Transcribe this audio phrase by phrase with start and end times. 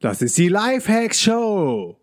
[0.00, 1.96] Das ist die Lifehacks Show.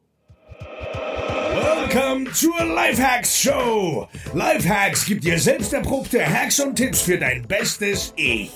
[1.54, 4.10] Welcome zur Lifehacks Show.
[4.34, 8.52] Lifehacks gibt dir selbst erprobte Hacks und Tipps für dein bestes Ich.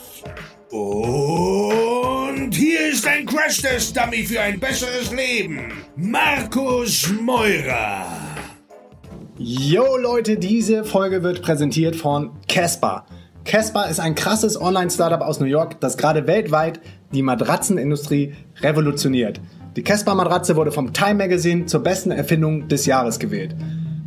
[0.71, 5.71] Und hier ist ein Crash-Test-Dummy für ein besseres Leben.
[5.95, 8.07] Markus Meurer.
[9.37, 13.05] Yo Leute, diese Folge wird präsentiert von Casper.
[13.49, 16.79] Casper ist ein krasses Online-Startup aus New York, das gerade weltweit
[17.11, 19.41] die Matratzenindustrie revolutioniert.
[19.75, 23.55] Die Casper-Matratze wurde vom Time Magazine zur besten Erfindung des Jahres gewählt.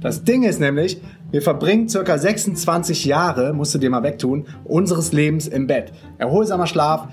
[0.01, 1.01] Das Ding ist nämlich,
[1.33, 2.17] wir verbringen ca.
[2.17, 5.93] 26 Jahre, musst du dir mal wegtun, unseres Lebens im Bett.
[6.19, 7.09] Erholsamer Schlaf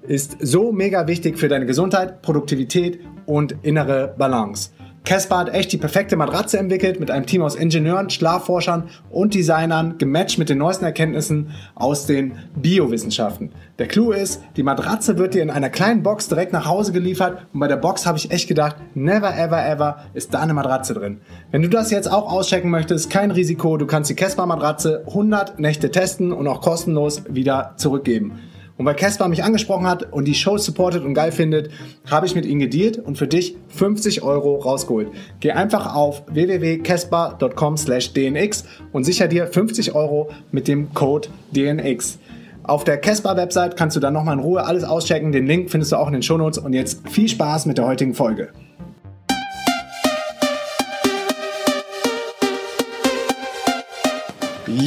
[0.00, 4.70] ist so mega wichtig für deine Gesundheit, Produktivität und innere Balance.
[5.04, 9.96] Casper hat echt die perfekte Matratze entwickelt mit einem Team aus Ingenieuren, Schlafforschern und Designern,
[9.98, 13.50] gematcht mit den neuesten Erkenntnissen aus den Biowissenschaften.
[13.78, 17.46] Der Clou ist, die Matratze wird dir in einer kleinen Box direkt nach Hause geliefert
[17.52, 20.94] und bei der Box habe ich echt gedacht, never ever ever ist da eine Matratze
[20.94, 21.20] drin.
[21.50, 25.58] Wenn du das jetzt auch auschecken möchtest, kein Risiko, du kannst die Casper Matratze 100
[25.58, 28.40] Nächte testen und auch kostenlos wieder zurückgeben.
[28.78, 31.70] Und weil Casper mich angesprochen hat und die Show supportet und geil findet,
[32.08, 35.08] habe ich mit ihnen gedealt und für dich 50 Euro rausgeholt.
[35.40, 42.18] Geh einfach auf www.casper.com slash dnx und sicher dir 50 Euro mit dem Code DNX.
[42.62, 45.32] Auf der Casper-Website kannst du dann nochmal in Ruhe alles auschecken.
[45.32, 46.58] Den Link findest du auch in den Shownotes.
[46.58, 48.50] Und jetzt viel Spaß mit der heutigen Folge.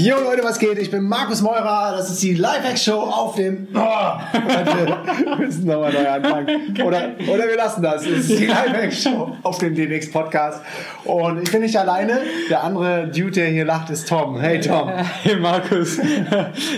[0.01, 0.79] Jo Leute, was geht?
[0.79, 1.93] Ich bin Markus Meurer.
[1.95, 3.67] Das ist die Lifehack-Show auf dem.
[3.71, 6.75] Oh, wir müssen nochmal neu anfangen.
[6.83, 8.03] Oder, oder wir lassen das.
[8.07, 10.63] Es ist die Lifehack-Show auf dem DNX Podcast.
[11.03, 12.19] Und ich bin nicht alleine.
[12.49, 14.39] Der andere Dude, der hier lacht, ist Tom.
[14.39, 14.89] Hey Tom.
[15.21, 15.99] Hey Markus.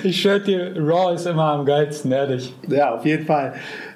[0.03, 2.53] Ich schwör dir, Raw ist immer am geilsten, ehrlich.
[2.67, 3.53] Ja, auf jeden Fall.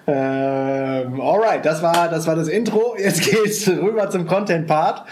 [0.08, 2.96] Ähm, alright, das war, das war das Intro.
[2.98, 5.04] Jetzt geht's rüber zum Content-Part.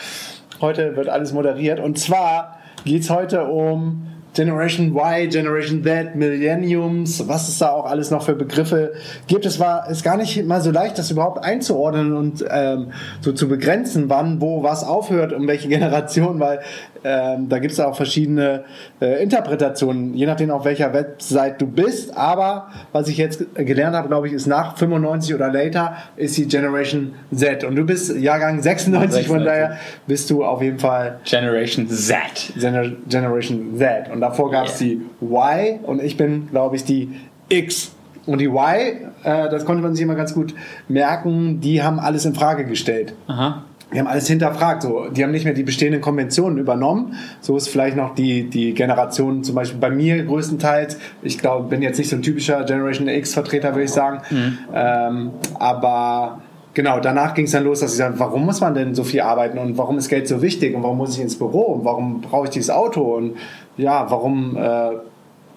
[0.61, 1.81] Heute wird alles moderiert.
[1.81, 2.54] Und zwar
[2.85, 4.03] geht es heute um
[4.35, 8.93] Generation Y, Generation Z, Millenniums, was es da auch alles noch für Begriffe
[9.27, 9.45] gibt.
[9.45, 13.47] Es war ist gar nicht mal so leicht, das überhaupt einzuordnen und ähm, so zu
[13.47, 16.59] begrenzen, wann, wo, was aufhört, um welche Generation, weil
[17.05, 18.63] ähm, da gibt es auch verschiedene
[18.99, 22.17] äh, Interpretationen, je nachdem auf welcher Website du bist.
[22.17, 26.47] Aber was ich jetzt gelernt habe, glaube ich, ist nach 95 oder later ist die
[26.47, 27.63] Generation Z.
[27.63, 29.27] Und du bist Jahrgang 96, 96.
[29.27, 29.77] von daher
[30.07, 32.17] bist du auf jeden Fall Generation Z.
[32.59, 34.09] Gener Generation Z.
[34.11, 34.97] Und davor gab es yeah.
[35.21, 37.09] die Y und ich bin, glaube ich, die
[37.49, 37.91] X.
[38.25, 40.55] Und die Y, äh, das konnte man sich immer ganz gut
[40.87, 43.13] merken, die haben alles in Frage gestellt.
[43.27, 43.63] Aha
[43.93, 44.83] die haben alles hinterfragt.
[44.83, 47.15] So, die haben nicht mehr die bestehenden Konventionen übernommen.
[47.41, 50.97] So ist vielleicht noch die, die Generation, zum Beispiel bei mir größtenteils.
[51.21, 54.21] Ich glaube, bin jetzt nicht so ein typischer Generation X-Vertreter, würde ich sagen.
[54.29, 54.57] Mhm.
[54.73, 56.41] Ähm, aber
[56.73, 59.21] genau, danach ging es dann los, dass ich sage, warum muss man denn so viel
[59.21, 62.21] arbeiten und warum ist Geld so wichtig und warum muss ich ins Büro und warum
[62.21, 63.35] brauche ich dieses Auto und
[63.77, 64.91] ja, warum äh,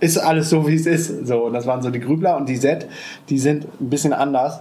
[0.00, 1.26] ist alles so, wie es ist.
[1.26, 2.88] So, und das waren so die Grübler und die Z,
[3.28, 4.60] die sind ein bisschen anders.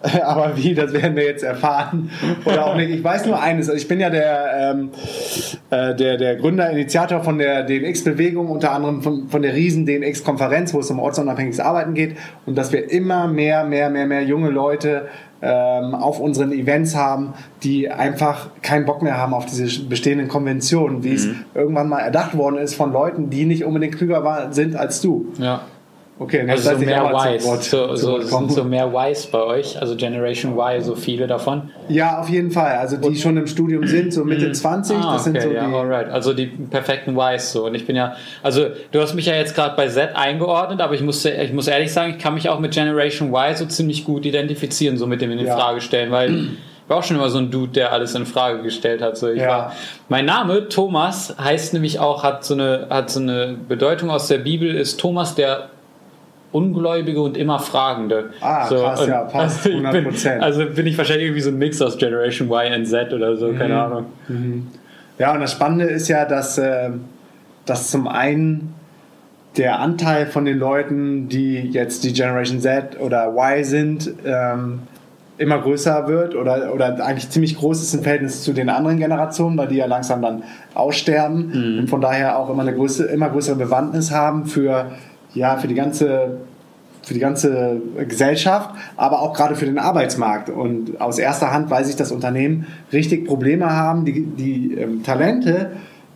[0.24, 2.10] Aber wie, das werden wir jetzt erfahren.
[2.44, 2.90] Oder auch nicht.
[2.90, 3.68] Ich weiß nur eines.
[3.68, 4.90] Ich bin ja der, ähm,
[5.70, 10.72] äh, der, der Gründer, Initiator von der DNX-Bewegung, unter anderem von, von der riesen DNX-Konferenz,
[10.72, 12.16] wo es um ortsunabhängiges Arbeiten geht.
[12.46, 15.08] Und dass wir immer mehr, mehr, mehr, mehr junge Leute
[15.42, 21.02] ähm, auf unseren Events haben, die einfach keinen Bock mehr haben auf diese bestehenden Konventionen,
[21.02, 21.14] wie mhm.
[21.14, 25.00] es irgendwann mal erdacht worden ist von Leuten, die nicht unbedingt klüger war, sind als
[25.00, 25.32] du.
[25.38, 25.62] Ja.
[26.20, 30.58] Okay, also so mehr Ys, so, so, sind so mehr Ys bei euch, also Generation
[30.58, 31.70] Y, so viele davon?
[31.88, 32.76] Ja, auf jeden Fall.
[32.76, 34.96] Also die und, schon im Studium sind, so Mitte 20.
[34.96, 36.10] Ah, das sind so ja, die, alright.
[36.10, 37.66] Also die perfekten Ys so.
[37.66, 40.94] Und ich bin ja, also du hast mich ja jetzt gerade bei Z eingeordnet, aber
[40.94, 44.04] ich muss, ich muss ehrlich sagen, ich kann mich auch mit Generation Y so ziemlich
[44.04, 45.56] gut identifizieren, so mit dem in die ja.
[45.56, 48.62] Frage stellen, weil ich war auch schon immer so ein Dude, der alles in Frage
[48.64, 49.16] gestellt hat.
[49.16, 49.48] So, ich ja.
[49.48, 49.72] war,
[50.08, 54.38] mein Name Thomas heißt nämlich auch, hat so eine, hat so eine Bedeutung aus der
[54.38, 55.68] Bibel, ist Thomas der
[56.50, 58.30] Ungläubige und immer Fragende.
[58.40, 59.92] Ah, so, krass, ja, passt, 100%.
[59.92, 63.36] Bin, also bin ich wahrscheinlich irgendwie so ein Mix aus Generation Y und Z oder
[63.36, 63.58] so, mhm.
[63.58, 64.06] keine Ahnung.
[64.28, 64.68] Mhm.
[65.18, 66.90] Ja, und das Spannende ist ja, dass, äh,
[67.66, 68.74] dass zum einen
[69.56, 74.80] der Anteil von den Leuten, die jetzt die Generation Z oder Y sind, ähm,
[75.38, 79.56] immer größer wird oder, oder eigentlich ziemlich groß ist im Verhältnis zu den anderen Generationen,
[79.56, 80.42] weil die ja langsam dann
[80.74, 81.78] aussterben mhm.
[81.80, 84.90] und von daher auch immer eine größere, immer größere Bewandtnis haben für
[85.38, 86.38] ja, für die ganze
[87.02, 90.50] für die ganze Gesellschaft, aber auch gerade für den Arbeitsmarkt.
[90.50, 95.70] Und aus erster Hand weiß ich, dass Unternehmen richtig Probleme haben, die, die ähm, Talente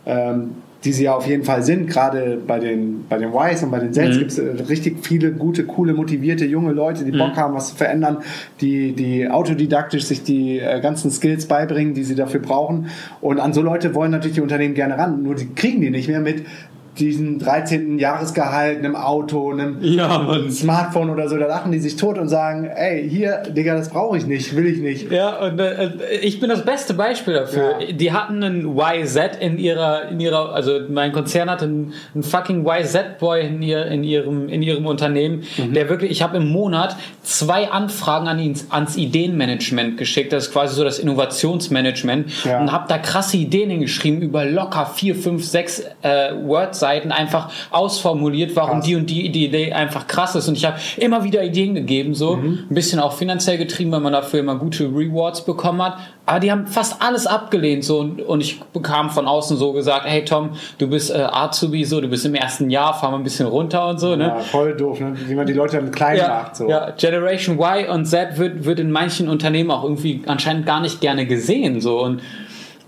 [0.05, 0.51] ähm,
[0.83, 3.79] die sie ja auf jeden Fall sind, gerade bei den, bei den Ys und bei
[3.79, 4.19] den Zs mhm.
[4.19, 7.19] gibt es äh, richtig viele gute, coole, motivierte junge Leute, die mhm.
[7.19, 8.17] Bock haben, was zu verändern,
[8.59, 12.87] die, die autodidaktisch sich die äh, ganzen Skills beibringen, die sie dafür brauchen.
[13.21, 16.09] Und an so Leute wollen natürlich die Unternehmen gerne ran, nur die kriegen die nicht
[16.09, 16.43] mehr mit
[16.99, 17.97] diesen 13.
[17.97, 22.65] Jahresgehalt, einem Auto, einem ja, Smartphone oder so, da lachen die sich tot und sagen,
[22.65, 25.11] ey, hier, Digga, das brauche ich nicht, will ich nicht.
[25.11, 25.91] Ja, und äh,
[26.21, 27.79] ich bin das beste Beispiel dafür.
[27.79, 27.91] Ja.
[27.91, 32.65] Die hatten einen YZ in ihrer, in ihrer, also mein Konzern hatte einen, einen fucking
[32.65, 35.73] YZ-Boy in, ihr, in, ihrem, in ihrem Unternehmen, mhm.
[35.73, 40.53] der wirklich, ich habe im Monat zwei Anfragen an ihn, ans Ideenmanagement geschickt, das ist
[40.53, 42.59] quasi so das Innovationsmanagement ja.
[42.59, 47.49] und habe da krasse Ideen hingeschrieben über locker vier, fünf, sechs äh, Words Seiten einfach
[47.71, 48.85] ausformuliert, warum krass.
[48.85, 50.49] die und die, die Idee einfach krass ist.
[50.49, 52.65] Und ich habe immer wieder Ideen gegeben, so mhm.
[52.69, 55.95] ein bisschen auch finanziell getrieben, weil man dafür immer gute Rewards bekommen hat.
[56.25, 60.05] Aber die haben fast alles abgelehnt so und, und ich bekam von außen so gesagt,
[60.05, 63.23] hey Tom, du bist äh, Azubi, so, du bist im ersten Jahr, fahr mal ein
[63.23, 64.17] bisschen runter und so.
[64.17, 64.27] Ne?
[64.27, 65.15] Ja, voll doof, ne?
[65.25, 66.57] wie man die Leute dann klein ja, macht.
[66.57, 66.69] So.
[66.69, 70.99] Ja, Generation Y und Z wird, wird in manchen Unternehmen auch irgendwie anscheinend gar nicht
[70.99, 71.79] gerne gesehen.
[71.79, 72.21] So und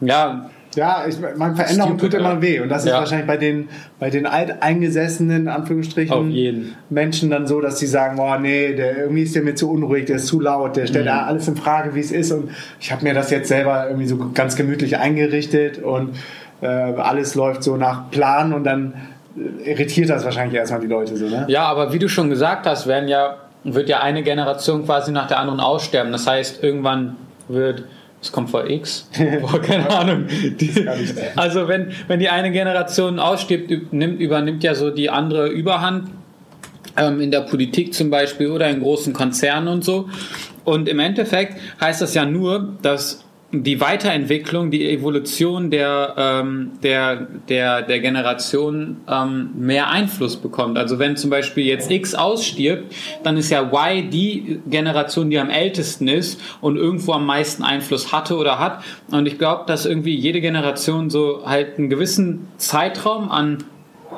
[0.02, 2.60] ja, ja, ich, man Veränderung tut immer weh.
[2.60, 2.94] Und das ja.
[2.94, 3.69] ist wahrscheinlich bei den,
[4.00, 9.36] bei den alteingesessenen, Anführungsstrichen, Menschen dann so, dass sie sagen, boah, nee, der, irgendwie ist
[9.36, 11.12] der mir zu unruhig, der ist zu laut, der stellt mhm.
[11.12, 12.31] alles in Frage, wie es ist.
[12.31, 12.50] Und
[12.80, 16.16] ich habe mir das jetzt selber irgendwie so ganz gemütlich eingerichtet und
[16.62, 18.94] äh, alles läuft so nach Plan und dann
[19.63, 21.45] irritiert das wahrscheinlich erstmal die Leute so, ne?
[21.50, 25.27] Ja, aber wie du schon gesagt hast, werden ja, wird ja eine Generation quasi nach
[25.27, 26.12] der anderen aussterben.
[26.12, 27.18] Das heißt, irgendwann
[27.48, 27.83] wird
[28.25, 29.07] es kommt vor X.
[29.42, 30.25] Boah, keine Ahnung.
[30.27, 30.88] Die,
[31.36, 36.10] also wenn, wenn die eine Generation ausstirbt, nimmt, übernimmt ja so die andere Überhand.
[36.98, 40.10] Ähm, in der Politik zum Beispiel oder in großen Konzernen und so.
[40.63, 43.25] Und im Endeffekt heißt das ja nur, dass
[43.63, 50.78] die Weiterentwicklung, die Evolution der, ähm, der, der, der Generation ähm, mehr Einfluss bekommt.
[50.78, 52.94] Also wenn zum Beispiel jetzt X ausstirbt,
[53.24, 58.12] dann ist ja Y die Generation, die am ältesten ist und irgendwo am meisten Einfluss
[58.12, 58.84] hatte oder hat.
[59.12, 63.63] Und ich glaube, dass irgendwie jede Generation so halt einen gewissen Zeitraum an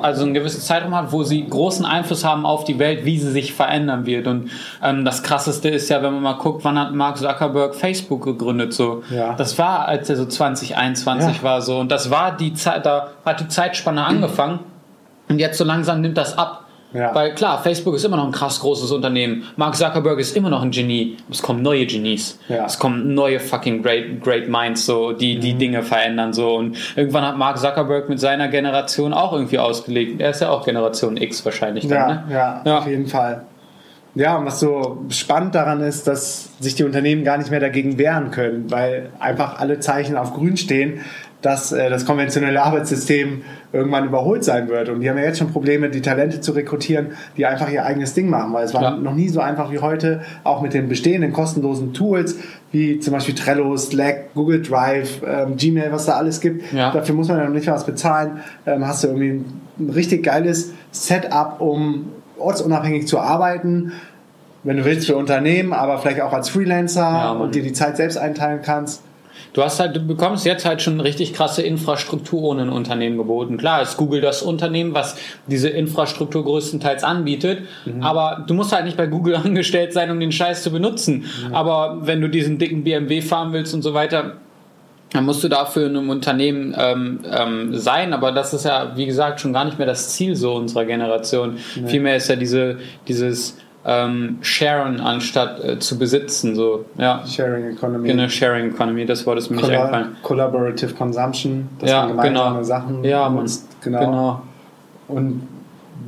[0.00, 3.30] also einen gewissen Zeitraum hat, wo sie großen Einfluss haben auf die Welt, wie sie
[3.30, 4.26] sich verändern wird.
[4.26, 4.50] Und
[4.82, 8.72] ähm, das Krasseste ist ja, wenn man mal guckt, wann hat Mark Zuckerberg Facebook gegründet?
[8.72, 9.34] So, ja.
[9.34, 11.42] das war, als er so 2021 ja.
[11.42, 11.78] war so.
[11.78, 14.60] Und das war die Zeit, da hat die Zeitspanne angefangen.
[15.28, 16.64] Und jetzt so langsam nimmt das ab.
[16.92, 17.14] Ja.
[17.14, 19.44] Weil klar, Facebook ist immer noch ein krass großes Unternehmen.
[19.56, 21.16] Mark Zuckerberg ist immer noch ein Genie.
[21.30, 22.38] Es kommen neue Genies.
[22.48, 22.64] Ja.
[22.64, 25.58] Es kommen neue fucking great, great minds, so, die die mhm.
[25.58, 26.32] Dinge verändern.
[26.32, 26.54] So.
[26.56, 30.20] Und irgendwann hat Mark Zuckerberg mit seiner Generation auch irgendwie ausgelegt.
[30.20, 31.86] Er ist ja auch Generation X wahrscheinlich.
[31.86, 32.24] Dann, ja, ne?
[32.30, 33.42] ja, ja, auf jeden Fall.
[34.14, 37.98] Ja, und was so spannend daran ist, dass sich die Unternehmen gar nicht mehr dagegen
[37.98, 41.02] wehren können, weil einfach alle Zeichen auf grün stehen
[41.42, 43.42] dass äh, das konventionelle Arbeitssystem
[43.72, 44.88] irgendwann überholt sein wird.
[44.88, 48.14] Und die haben ja jetzt schon Probleme, die Talente zu rekrutieren, die einfach ihr eigenes
[48.14, 48.90] Ding machen, weil es war ja.
[48.96, 52.36] noch nie so einfach wie heute, auch mit den bestehenden kostenlosen Tools,
[52.72, 56.72] wie zum Beispiel Trello, Slack, Google Drive, ähm, Gmail, was da alles gibt.
[56.72, 56.92] Ja.
[56.92, 58.40] Dafür muss man ja noch nicht was bezahlen.
[58.66, 62.06] Ähm, hast du irgendwie ein, ein richtig geiles Setup, um
[62.38, 63.92] ortsunabhängig zu arbeiten
[64.64, 67.96] wenn du willst, für Unternehmen, aber vielleicht auch als Freelancer ja, und dir die Zeit
[67.96, 69.02] selbst einteilen kannst.
[69.52, 73.56] Du hast halt, du bekommst jetzt halt schon richtig krasse Infrastruktur ohne ein Unternehmen geboten.
[73.56, 78.02] Klar ist Google das Unternehmen, was diese Infrastruktur größtenteils anbietet, mhm.
[78.02, 81.24] aber du musst halt nicht bei Google angestellt sein, um den Scheiß zu benutzen.
[81.48, 81.54] Mhm.
[81.54, 84.34] Aber wenn du diesen dicken BMW fahren willst und so weiter,
[85.12, 89.06] dann musst du dafür in einem Unternehmen ähm, ähm, sein, aber das ist ja, wie
[89.06, 91.56] gesagt, schon gar nicht mehr das Ziel so unserer Generation.
[91.76, 91.88] Nee.
[91.88, 93.56] Vielmehr ist ja diese, dieses
[93.88, 96.54] ähm, sharen anstatt äh, zu besitzen.
[96.54, 97.24] So, ja.
[97.26, 98.08] Sharing Economy.
[98.08, 100.16] Genau, Sharing Economy, das Wort ist mir Colla nicht eingefallen.
[100.22, 102.62] Collaborative Consumption, dass ja, man gemeinsame genau.
[102.62, 103.66] Sachen ja, nutzt.
[103.80, 103.98] Genau.
[104.00, 104.42] genau.
[105.08, 105.48] Und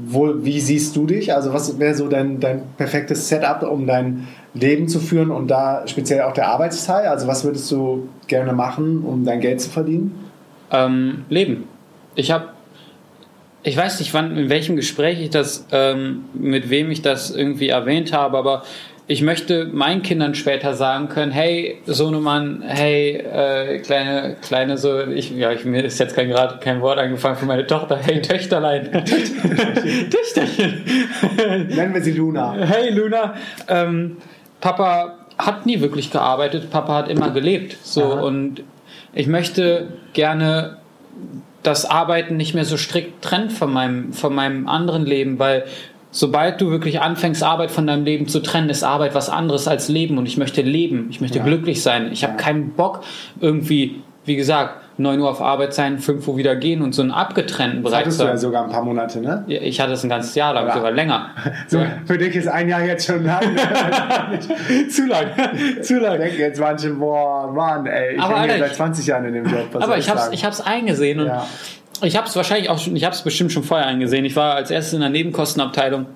[0.05, 1.33] wo, wie siehst du dich?
[1.33, 5.87] Also was wäre so dein, dein perfektes Setup, um dein Leben zu führen und da
[5.87, 7.07] speziell auch der Arbeitsteil?
[7.07, 10.31] Also was würdest du gerne machen, um dein Geld zu verdienen?
[10.71, 11.65] Ähm, leben.
[12.15, 12.49] Ich habe
[13.63, 17.69] ich weiß nicht, wann, in welchem Gespräch ich das, ähm, mit wem ich das irgendwie
[17.69, 18.63] erwähnt habe, aber
[19.07, 25.33] ich möchte meinen Kindern später sagen können, hey, Sohnemann, hey, äh, kleine, kleine so, ich,
[25.33, 28.93] ja, ich, mir ist jetzt kein, gerade kein Wort angefangen für meine Tochter, hey, Töchterlein.
[29.05, 30.85] Töchterchen.
[31.71, 32.55] Nennen wir sie Luna.
[32.55, 33.35] Hey, Luna,
[33.67, 34.19] ähm,
[34.61, 38.21] Papa hat nie wirklich gearbeitet, Papa hat immer gelebt, so, Aha.
[38.21, 38.63] und
[39.13, 40.77] ich möchte gerne
[41.63, 45.65] das Arbeiten nicht mehr so strikt trennt von meinem, von meinem anderen Leben, weil
[46.11, 49.89] sobald du wirklich anfängst, Arbeit von deinem Leben zu trennen, ist Arbeit was anderes als
[49.89, 51.45] Leben und ich möchte leben, ich möchte ja.
[51.45, 52.11] glücklich sein.
[52.13, 53.05] Ich habe keinen Bock,
[53.41, 57.11] irgendwie wie gesagt, 9 Uhr auf Arbeit sein, 5 Uhr wieder gehen und so einen
[57.11, 59.45] abgetrennten Das Bereich hattest zu du ja sogar ein paar Monate, ne?
[59.49, 60.75] Ich hatte es ein ganzes Jahr lang, Ja.
[60.75, 61.31] sogar länger.
[61.69, 63.43] So, für dich ist ein Jahr jetzt schon lang.
[64.91, 65.27] Zu lang.
[65.83, 66.19] Zu Ich lang.
[66.19, 69.67] denke jetzt manche, boah, Mann, ey, ich bin seit 20 Jahren in dem Job.
[69.73, 70.35] Was Aber soll ich hab's, sagen?
[70.35, 71.47] ich hab's eingesehen und Ja.
[72.03, 74.25] ich hab's wahrscheinlich auch schon, ich hab's bestimmt schon vorher eingesehen.
[74.25, 76.07] Ich war als erstes in der Nebenkostenabteilung.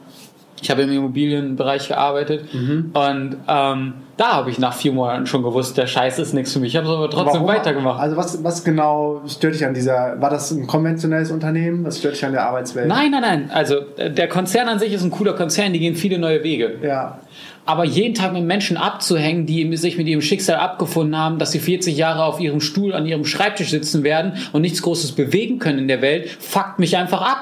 [0.62, 2.90] Ich habe im Immobilienbereich gearbeitet Mhm.
[2.94, 6.60] und ähm, da habe ich nach vier Monaten schon gewusst, der Scheiß ist nichts für
[6.60, 6.72] mich.
[6.72, 7.48] Ich habe es aber trotzdem Warum?
[7.48, 8.00] weitergemacht.
[8.00, 11.84] Also was, was genau stört dich an dieser, war das ein konventionelles Unternehmen?
[11.84, 12.86] Was stört dich an der Arbeitswelt?
[12.86, 13.50] Nein, nein, nein.
[13.52, 16.76] Also äh, der Konzern an sich ist ein cooler Konzern, die gehen viele neue Wege.
[16.82, 17.18] Ja,
[17.66, 21.58] Aber jeden Tag mit Menschen abzuhängen, die sich mit ihrem Schicksal abgefunden haben, dass sie
[21.58, 25.80] 40 Jahre auf ihrem Stuhl an ihrem Schreibtisch sitzen werden und nichts Großes bewegen können
[25.80, 27.38] in der Welt, fuckt mich einfach ab.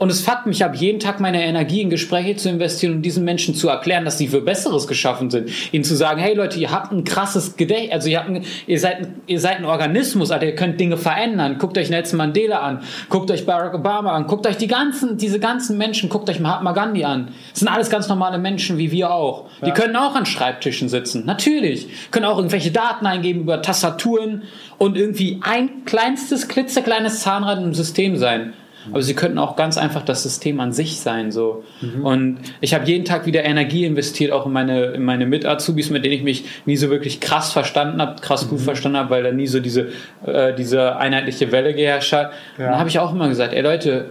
[0.00, 3.22] Und es fuckt mich ab, jeden Tag meine Energie in Gespräche zu investieren und diesen
[3.22, 5.50] Menschen zu erklären, dass sie für Besseres geschaffen sind.
[5.72, 8.80] Ihnen zu sagen, hey Leute, ihr habt ein krasses Gedächtnis, also ihr, habt ein, ihr,
[8.80, 11.58] seid, ein- ihr seid ein Organismus, Alter, ihr könnt Dinge verändern.
[11.58, 12.80] Guckt euch Nelson Mandela an,
[13.10, 16.72] guckt euch Barack Obama an, guckt euch die ganzen, diese ganzen Menschen, guckt euch Mahatma
[16.72, 17.28] Gandhi an.
[17.50, 19.50] Das sind alles ganz normale Menschen, wie wir auch.
[19.66, 21.88] Die können auch an Schreibtischen sitzen, natürlich.
[22.10, 24.44] Können auch irgendwelche Daten eingeben über Tastaturen
[24.78, 28.54] und irgendwie ein kleinstes, klitzekleines Zahnrad im System sein.
[28.90, 31.30] Aber sie könnten auch ganz einfach das System an sich sein.
[31.30, 31.64] So.
[32.02, 36.04] Und ich habe jeden Tag wieder Energie investiert, auch in meine, in meine Mit-Azubis, mit
[36.04, 39.32] denen ich mich nie so wirklich krass verstanden habe, krass gut verstanden habe, weil da
[39.32, 39.88] nie so diese,
[40.24, 42.32] äh, diese einheitliche Welle geherrscht hat.
[42.58, 42.66] Ja.
[42.70, 44.06] dann habe ich auch immer gesagt, ey Leute,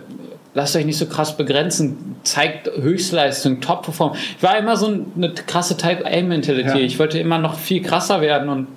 [0.53, 4.15] lasst euch nicht so krass begrenzen, zeigt Höchstleistung, Top-Perform.
[4.38, 6.69] Ich war immer so eine krasse Type-A-Mentality.
[6.69, 6.75] Ja.
[6.77, 8.67] Ich wollte immer noch viel krasser werden und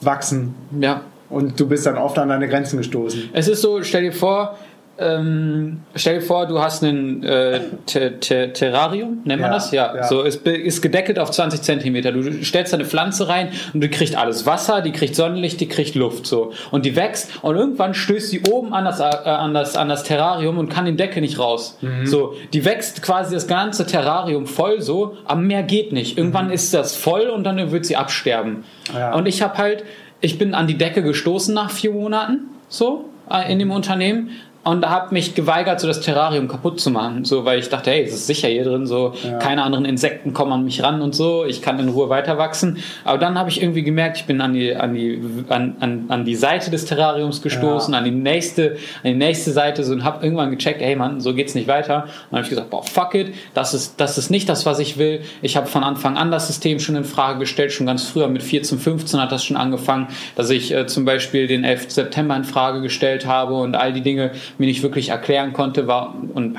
[0.00, 0.54] wachsen.
[0.80, 3.30] ja, Und du bist dann oft an deine Grenzen gestoßen.
[3.32, 4.58] Es ist so, stell dir vor,
[4.98, 9.70] ähm, stell dir vor, du hast ein äh, Te- Te- Terrarium, nennt man Ja, das?
[9.70, 9.94] Ja.
[9.94, 10.04] ja.
[10.04, 12.12] So, es be- ist gedeckelt auf 20 Zentimeter.
[12.12, 14.46] Du stellst eine Pflanze rein und die kriegt alles.
[14.46, 16.26] Wasser, die kriegt Sonnenlicht, die kriegt Luft.
[16.26, 16.52] So.
[16.70, 20.04] Und die wächst und irgendwann stößt sie oben an das, äh, an das, an das
[20.04, 21.78] Terrarium und kann den Deckel nicht raus.
[21.82, 22.06] Mhm.
[22.06, 26.16] So, die wächst quasi das ganze Terrarium voll so, aber mehr geht nicht.
[26.16, 28.64] Irgendwann ist das voll und dann wird sie absterben.
[28.92, 28.96] Mhm.
[28.98, 29.14] Ja.
[29.14, 29.84] Und ich habe halt,
[30.22, 34.30] ich bin an die Decke gestoßen nach vier Monaten, so, äh, in dem Unternehmen.
[34.66, 37.24] Und habe mich geweigert, so das Terrarium kaputt zu machen.
[37.24, 40.52] So, weil ich dachte, hey, es ist sicher hier drin, so, keine anderen Insekten kommen
[40.52, 42.78] an mich ran und so, ich kann in Ruhe weiter wachsen.
[43.04, 46.24] Aber dann habe ich irgendwie gemerkt, ich bin an die, an die, an, an, an
[46.24, 50.24] die Seite des Terrariums gestoßen, an die nächste, an die nächste Seite so und habe
[50.24, 52.02] irgendwann gecheckt, hey Mann, so geht's nicht weiter.
[52.02, 54.80] Und dann habe ich gesagt, boah, fuck it, das ist, das ist nicht das, was
[54.80, 55.20] ich will.
[55.42, 58.42] Ich habe von Anfang an das System schon in Frage gestellt, schon ganz früher, mit
[58.42, 61.90] 14, 15 hat das schon angefangen, dass ich äh, zum Beispiel den 11.
[61.90, 66.14] September in Frage gestellt habe und all die Dinge mir nicht wirklich erklären konnte, war
[66.34, 66.56] und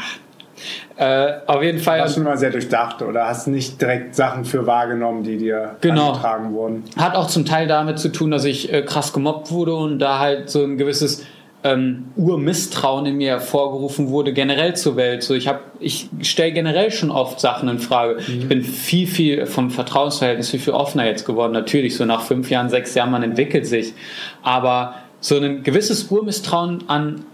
[0.97, 4.43] äh, auf jeden Fall Hast du schon mal sehr durchdacht oder hast nicht direkt Sachen
[4.43, 6.09] für wahrgenommen, die dir Genau.
[6.09, 6.83] angetragen wurden?
[6.97, 10.17] hat auch zum Teil damit zu tun, dass ich äh, krass gemobbt wurde und da
[10.19, 11.23] halt so ein gewisses
[11.63, 15.21] ähm, Urmisstrauen in mir hervorgerufen wurde, generell zur Welt.
[15.23, 18.17] So, ich habe, ich stelle generell schon oft Sachen in Frage.
[18.19, 21.53] Ich bin viel, viel vom Vertrauensverhältnis viel, viel offener jetzt geworden.
[21.53, 23.93] Natürlich, so nach fünf Jahren, sechs Jahren, man entwickelt sich.
[24.43, 27.25] Aber so ein gewisses Urmisstrauen an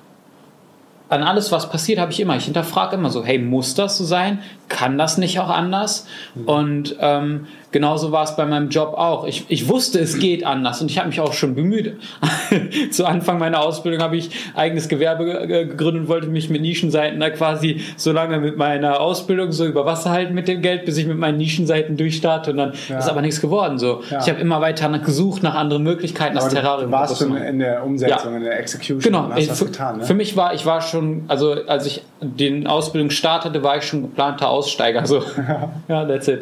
[1.10, 2.36] an alles, was passiert, habe ich immer.
[2.36, 4.40] Ich hinterfrage immer so, hey, muss das so sein?
[4.70, 6.08] Kann das nicht auch anders?
[6.46, 9.26] Und ähm, genauso war es bei meinem Job auch.
[9.28, 11.98] Ich, ich wusste, es geht anders und ich habe mich auch schon bemüht.
[12.92, 17.20] Zu Anfang meiner Ausbildung habe ich eigenes Gewerbe ge- gegründet und wollte mich mit Nischenseiten
[17.20, 20.96] da quasi so lange mit meiner Ausbildung so über Wasser halten mit dem Geld, bis
[20.98, 23.78] ich mit meinen Nischenseiten durchstarte und dann ist aber nichts geworden.
[23.78, 24.02] So.
[24.10, 24.20] Ja.
[24.22, 27.24] Ich habe immer weiter nach gesucht nach anderen Möglichkeiten, das Aber du Terrarium warst zu
[27.26, 27.44] schon machen.
[27.46, 28.38] in der Umsetzung, Ja.
[28.38, 29.98] in der Execution Genau, hast ey, was für, getan.
[29.98, 30.04] Ne?
[30.06, 34.04] für mich war, ich war schon, also als ich den Ausbildung startete, war ich schon
[34.04, 35.06] geplanter Aussteiger.
[35.06, 35.24] So.
[35.88, 36.42] ja, that's it.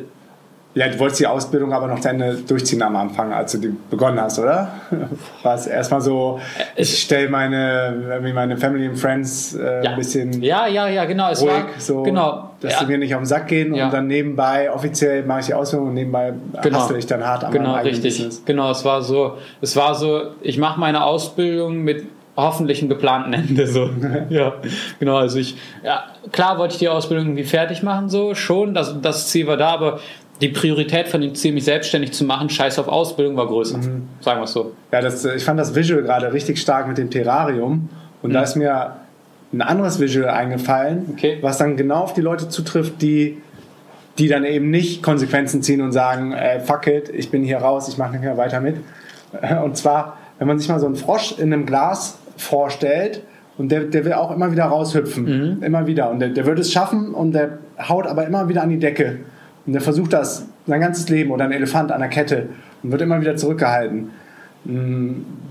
[0.73, 3.75] Ja, du wolltest die Ausbildung aber noch zu Ende durchziehen am Anfang, als du die
[3.89, 4.71] begonnen hast, oder?
[5.43, 6.39] War es erstmal so,
[6.77, 9.91] ich stelle meine, meine Family and Friends äh, Ja.
[9.91, 11.29] ein bisschen Ja, ja, ja, genau.
[11.29, 12.51] Es ruhig, war, so, genau.
[12.61, 13.85] dass ja, sie mir nicht auf den Sack gehen Ja.
[13.85, 16.89] und dann nebenbei, offiziell mache ich die Ausbildung und nebenbei Genau.
[16.95, 18.03] ich dann hart am genau, richtig.
[18.03, 18.41] Business.
[18.45, 22.05] Genau, es war so, es war so, ich mache meine Ausbildung mit
[22.37, 23.89] hoffentlich einem geplanten Ende so.
[24.29, 24.53] ja,
[24.99, 28.95] genau, also ich ja, klar wollte ich die Ausbildung irgendwie fertig machen so, schon, das
[29.01, 29.99] das Ziel war da, aber
[30.41, 33.77] die Priorität von dem Ziel, mich selbstständig zu machen, scheiß auf Ausbildung, war größer.
[33.77, 34.07] Mhm.
[34.21, 34.71] Sagen wir es so.
[34.91, 37.89] Ja, das, äh, ich fand das Visual gerade richtig stark mit dem Terrarium
[38.21, 38.33] und Mhm.
[38.33, 38.95] da ist mir
[39.53, 41.37] ein anderes Visual eingefallen, Okay.
[41.41, 43.37] was dann genau auf die Leute zutrifft, die
[44.17, 47.87] die dann eben nicht Konsequenzen ziehen und sagen, äh, fuck it, ich bin hier raus,
[47.87, 48.75] ich mache nicht mehr weiter mit.
[49.41, 53.21] Äh, Und zwar, wenn man sich mal so einen Frosch in einem Glas vorstellt
[53.57, 55.23] und der, der will auch immer wieder raushüpfen,
[55.57, 55.63] Mhm.
[55.63, 58.69] immer wieder und der, der wird es schaffen und der haut aber immer wieder an
[58.69, 59.19] die Decke
[59.65, 62.49] und der versucht das sein ganzes Leben oder ein Elefant an der Kette
[62.83, 64.09] und wird immer wieder zurückgehalten.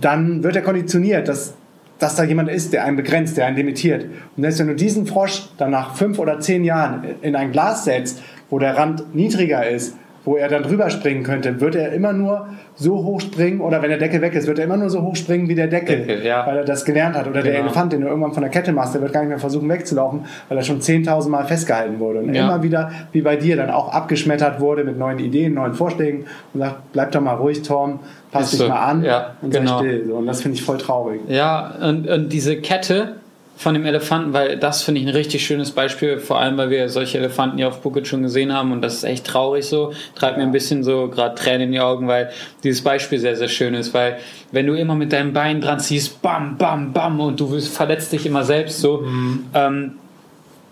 [0.00, 1.54] dann wird er konditioniert, dass,
[1.98, 4.06] dass da jemand ist, der einen begrenzt, der einen limitiert.
[4.36, 7.84] Und selbst wenn du diesen Frosch dann nach fünf oder zehn Jahren in ein Glas
[7.84, 9.96] setzt, wo der Rand niedriger ist,
[10.30, 12.46] wo er dann drüber springen könnte, wird er immer nur
[12.76, 15.16] so hoch springen oder wenn der Deckel weg ist, wird er immer nur so hoch
[15.16, 16.46] springen wie der Deckel, Deckel ja.
[16.46, 17.26] weil er das gelernt hat.
[17.26, 17.52] Oder genau.
[17.52, 19.68] der Elefant, den du irgendwann von der Kette machst, der wird gar nicht mehr versuchen
[19.68, 22.20] wegzulaufen, weil er schon 10.000 Mal festgehalten wurde.
[22.20, 22.44] Und ja.
[22.44, 26.60] immer wieder, wie bei dir, dann auch abgeschmettert wurde mit neuen Ideen, neuen Vorschlägen und
[26.60, 27.98] sagt, bleib doch mal ruhig, Tom,
[28.30, 28.68] pass dich so.
[28.68, 29.80] mal an ja, und genau.
[29.80, 30.12] sei still.
[30.12, 31.22] Und das finde ich voll traurig.
[31.26, 33.16] Ja, und, und diese Kette,
[33.60, 36.88] von dem Elefanten, weil das finde ich ein richtig schönes Beispiel, vor allem weil wir
[36.88, 40.38] solche Elefanten ja auf Phuket schon gesehen haben und das ist echt traurig so, treibt
[40.38, 42.30] mir ein bisschen so gerade Tränen in die Augen, weil
[42.64, 44.16] dieses Beispiel sehr, sehr schön ist, weil
[44.50, 48.24] wenn du immer mit deinem Bein dran ziehst, bam, bam, bam und du verletzt dich
[48.24, 49.44] immer selbst so, mhm.
[49.52, 49.92] ähm,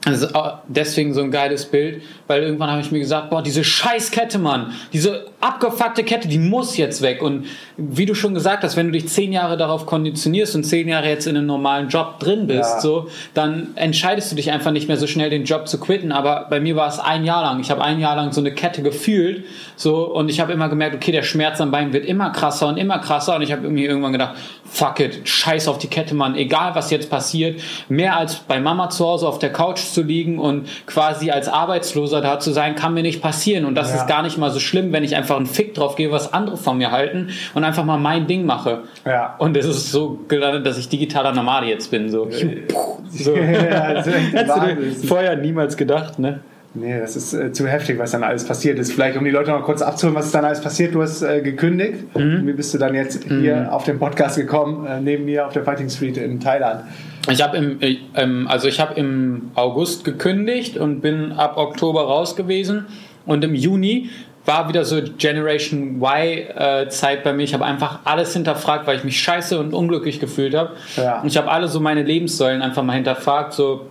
[0.05, 0.29] also
[0.69, 4.73] deswegen so ein geiles Bild, weil irgendwann habe ich mir gesagt, boah, diese Scheißkette, Mann,
[4.93, 7.21] diese abgefuckte Kette, die muss jetzt weg.
[7.21, 10.89] Und wie du schon gesagt hast, wenn du dich zehn Jahre darauf konditionierst und zehn
[10.89, 12.81] Jahre jetzt in einem normalen Job drin bist, ja.
[12.81, 16.13] so, dann entscheidest du dich einfach nicht mehr so schnell, den Job zu quitten.
[16.13, 17.59] Aber bei mir war es ein Jahr lang.
[17.61, 20.95] Ich habe ein Jahr lang so eine Kette gefühlt, so, und ich habe immer gemerkt,
[20.95, 23.35] okay, der Schmerz am Bein wird immer krasser und immer krasser.
[23.35, 26.91] Und ich habe irgendwie irgendwann gedacht, fuck it, scheiß auf die Kette, Mann, egal was
[26.91, 31.31] jetzt passiert, mehr als bei Mama zu Hause auf der Couch zu liegen und quasi
[31.31, 33.65] als Arbeitsloser da zu sein, kann mir nicht passieren.
[33.65, 33.97] Und das ja.
[33.97, 36.57] ist gar nicht mal so schlimm, wenn ich einfach einen Fick drauf gebe, was andere
[36.57, 38.83] von mir halten und einfach mal mein Ding mache.
[39.05, 39.37] Ja.
[39.39, 42.09] Und es ist so gelandet, dass ich digitaler Nomade jetzt bin.
[42.11, 42.29] So.
[43.11, 43.35] so.
[43.69, 46.41] Ja, das Hättest du vorher niemals gedacht, ne?
[46.75, 48.93] Nee, das ist äh, zu heftig, was dann alles passiert ist.
[48.93, 50.95] Vielleicht, um die Leute noch kurz abzuholen, was ist dann alles passiert?
[50.95, 52.15] Du hast äh, gekündigt.
[52.17, 52.47] Mhm.
[52.47, 53.69] Wie bist du dann jetzt hier mhm.
[53.69, 56.83] auf den Podcast gekommen, äh, neben mir auf der Fighting Street in Thailand?
[57.31, 57.79] Ich habe im,
[58.15, 62.87] ähm, also ich habe im August gekündigt und bin ab Oktober raus gewesen.
[63.27, 64.09] Und im Juni
[64.47, 67.43] war wieder so Generation Y-Zeit äh, bei mir.
[67.43, 70.71] Ich habe einfach alles hinterfragt, weil ich mich scheiße und unglücklich gefühlt habe.
[70.97, 71.21] Ja.
[71.21, 73.53] Und ich habe alle so meine Lebenssäulen einfach mal hinterfragt.
[73.53, 73.89] So,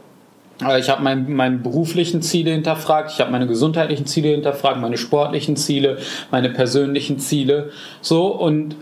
[0.65, 4.97] äh, ich habe mein, meine beruflichen Ziele hinterfragt, ich habe meine gesundheitlichen Ziele hinterfragt, meine
[4.97, 5.99] sportlichen Ziele,
[6.31, 7.69] meine persönlichen Ziele.
[8.01, 8.75] So und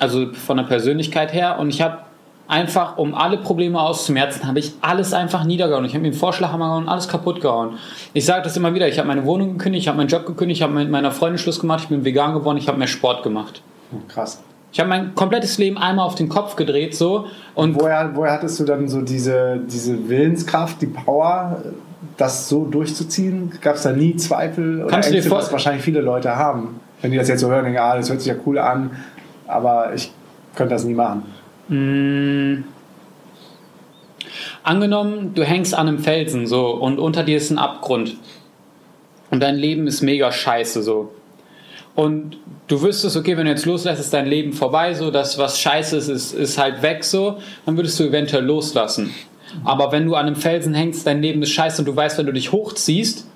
[0.00, 1.58] also von der Persönlichkeit her.
[1.60, 1.98] Und ich habe
[2.48, 5.84] einfach, um alle Probleme auszumerzen, habe ich alles einfach niedergehauen.
[5.84, 7.78] Ich habe mir den Vorschlaghammer gehauen und alles kaputt gehauen.
[8.12, 8.88] Ich sage das immer wieder.
[8.88, 11.38] Ich habe meine Wohnung gekündigt, ich habe meinen Job gekündigt, ich habe mit meiner Freundin
[11.38, 13.62] Schluss gemacht, ich bin vegan geworden, ich habe mehr Sport gemacht.
[14.08, 14.42] Krass.
[14.72, 18.60] Ich habe mein komplettes Leben einmal auf den Kopf gedreht so und woher, woher hattest
[18.60, 21.62] du dann so diese, diese Willenskraft, die Power,
[22.16, 23.52] das so durchzuziehen?
[23.62, 26.80] Gab es da nie Zweifel oder Kannst Ängste, was wahrscheinlich viele Leute haben?
[27.00, 28.90] Wenn die das jetzt so hören, denken, ah, das hört sich ja cool an,
[29.46, 30.12] aber ich
[30.54, 31.22] könnte das nie machen.
[31.68, 32.64] Mmh.
[34.62, 38.16] Angenommen, du hängst an einem Felsen so und unter dir ist ein Abgrund
[39.30, 41.12] und dein Leben ist mega scheiße so
[41.96, 42.36] und
[42.68, 45.96] du wüsstest, okay, wenn du jetzt loslässt, ist dein Leben vorbei, so das, was scheiße
[45.96, 49.14] ist, ist, ist halt weg, so, dann würdest du eventuell loslassen.
[49.64, 52.26] Aber wenn du an einem Felsen hängst, dein Leben ist scheiße und du weißt, wenn
[52.26, 53.26] du dich hochziehst,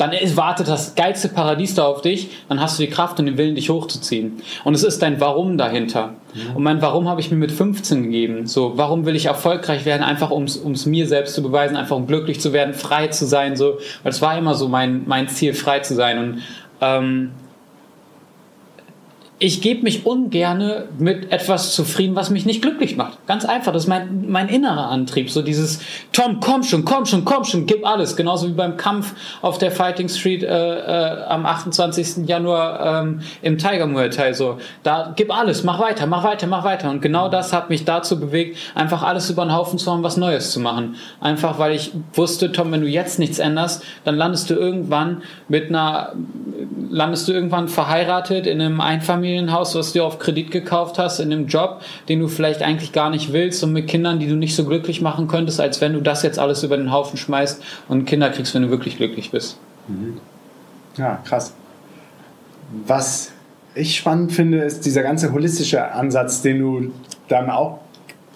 [0.00, 3.36] dann wartet das geilste Paradies da auf dich, dann hast du die Kraft und den
[3.36, 4.40] Willen, dich hochzuziehen.
[4.64, 6.14] Und es ist dein Warum dahinter.
[6.34, 6.56] Mhm.
[6.56, 8.46] Und mein Warum habe ich mir mit 15 gegeben.
[8.46, 10.02] So, warum will ich erfolgreich werden?
[10.02, 13.56] Einfach um es mir selbst zu beweisen, einfach um glücklich zu werden, frei zu sein.
[13.56, 16.18] So, weil es war immer so mein, mein Ziel, frei zu sein.
[16.18, 16.42] Und
[16.80, 17.30] ähm,
[19.42, 23.26] ich gebe mich ungerne mit etwas zufrieden, was mich nicht glücklich macht.
[23.26, 25.30] Ganz einfach, das ist mein, mein innerer Antrieb.
[25.30, 25.80] So dieses,
[26.12, 28.16] Tom, komm schon, komm schon, komm schon, gib alles.
[28.16, 32.28] Genauso wie beim Kampf auf der Fighting Street äh, äh, am 28.
[32.28, 34.34] Januar ähm, im Tiger Muay Thai.
[34.34, 36.90] So, da gib alles, mach weiter, mach weiter, mach weiter.
[36.90, 40.18] Und genau das hat mich dazu bewegt, einfach alles über den Haufen zu haben, was
[40.18, 40.96] Neues zu machen.
[41.18, 45.70] Einfach, weil ich wusste, Tom, wenn du jetzt nichts änderst, dann landest du irgendwann mit
[45.70, 46.12] einer,
[46.90, 51.32] landest du irgendwann verheiratet in einem Einfamilien Einfamilienhaus, was du auf Kredit gekauft hast, in
[51.32, 54.54] einem Job, den du vielleicht eigentlich gar nicht willst und mit Kindern, die du nicht
[54.54, 58.04] so glücklich machen könntest, als wenn du das jetzt alles über den Haufen schmeißt und
[58.04, 59.58] Kinder kriegst, wenn du wirklich glücklich bist.
[59.88, 60.18] Mhm.
[60.96, 61.54] Ja, krass.
[62.86, 63.32] Was
[63.74, 66.92] ich spannend finde, ist dieser ganze holistische Ansatz, den du
[67.28, 67.78] dann auch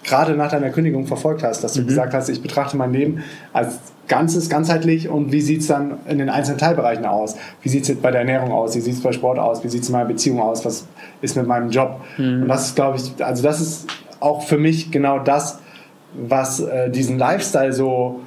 [0.03, 1.87] gerade nach deiner Kündigung verfolgt hast, dass du mhm.
[1.87, 6.19] gesagt hast, ich betrachte mein Leben als Ganzes, ganzheitlich und wie sieht es dann in
[6.19, 7.35] den einzelnen Teilbereichen aus?
[7.61, 8.75] Wie sieht es bei der Ernährung aus?
[8.75, 9.63] Wie sieht es bei Sport aus?
[9.63, 10.63] Wie sieht es in meiner Beziehung aus?
[10.63, 10.87] Was
[11.21, 12.01] ist mit meinem Job?
[12.17, 12.43] Mhm.
[12.43, 13.87] Und das ist, glaube ich, also das ist
[14.19, 15.59] auch für mich genau das,
[16.13, 18.21] was äh, diesen Lifestyle so,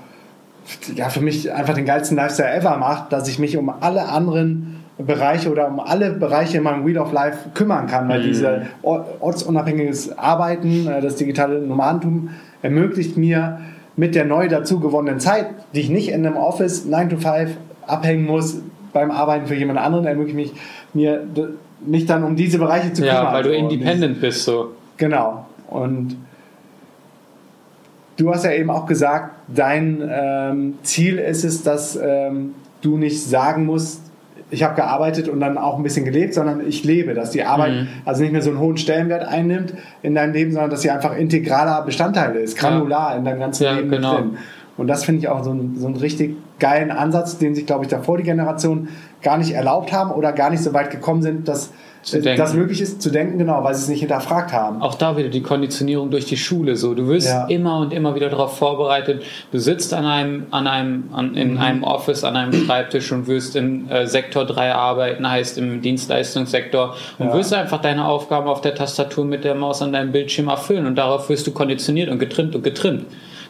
[0.94, 4.84] ja, für mich einfach den geilsten Lifestyle ever macht, dass ich mich um alle anderen
[4.98, 8.24] Bereiche oder um alle Bereiche in meinem Wheel of Life kümmern kann, weil mhm.
[8.24, 12.30] diese ortsunabhängiges Arbeiten, äh, das digitale Nomadentum
[12.62, 13.60] ermöglicht mir,
[13.98, 17.50] mit der neu dazu gewonnenen Zeit, die ich nicht in einem Office 9 to 5
[17.86, 18.60] abhängen muss
[18.92, 20.52] beim Arbeiten für jemand anderen, ermöglicht mich,
[20.94, 21.26] mir
[21.80, 23.24] mich dann um diese Bereiche zu kümmern.
[23.24, 23.54] Ja, weil du so.
[23.56, 24.72] independent bist so.
[24.96, 25.46] Genau.
[25.68, 26.16] Und
[28.16, 33.22] du hast ja eben auch gesagt, dein ähm, Ziel ist es, dass ähm, du nicht
[33.22, 34.02] sagen musst,
[34.50, 37.72] ich habe gearbeitet und dann auch ein bisschen gelebt, sondern ich lebe, dass die Arbeit
[37.72, 37.88] Mhm.
[38.04, 41.16] also nicht mehr so einen hohen Stellenwert einnimmt in deinem Leben, sondern dass sie einfach
[41.16, 44.14] integraler Bestandteil ist, granular in deinem ganzen Ja, Leben genau.
[44.16, 44.36] drin.
[44.78, 47.84] Und das finde ich auch so, ein, so einen richtig geilen Ansatz, den sich, glaube
[47.84, 48.88] ich, davor die Generation
[49.22, 51.70] gar nicht erlaubt haben oder gar nicht so weit gekommen sind, dass.
[52.12, 54.80] Das möglich ist zu denken, genau, weil sie es nicht hinterfragt haben.
[54.82, 56.76] Auch da wieder die Konditionierung durch die Schule.
[56.76, 57.46] So, du wirst Ja.
[57.46, 59.22] immer und immer wieder darauf vorbereitet.
[59.52, 61.58] Du sitzt an einem, an einem, an, in Mhm.
[61.58, 66.94] einem Office, an einem Schreibtisch und wirst im äh, Sektor 3 arbeiten, heißt im Dienstleistungssektor
[67.18, 67.34] und Ja.
[67.34, 70.96] wirst einfach deine Aufgaben auf der Tastatur mit der Maus an deinem Bildschirm erfüllen und
[70.96, 73.04] darauf wirst du konditioniert und getrimmt und getrimmt.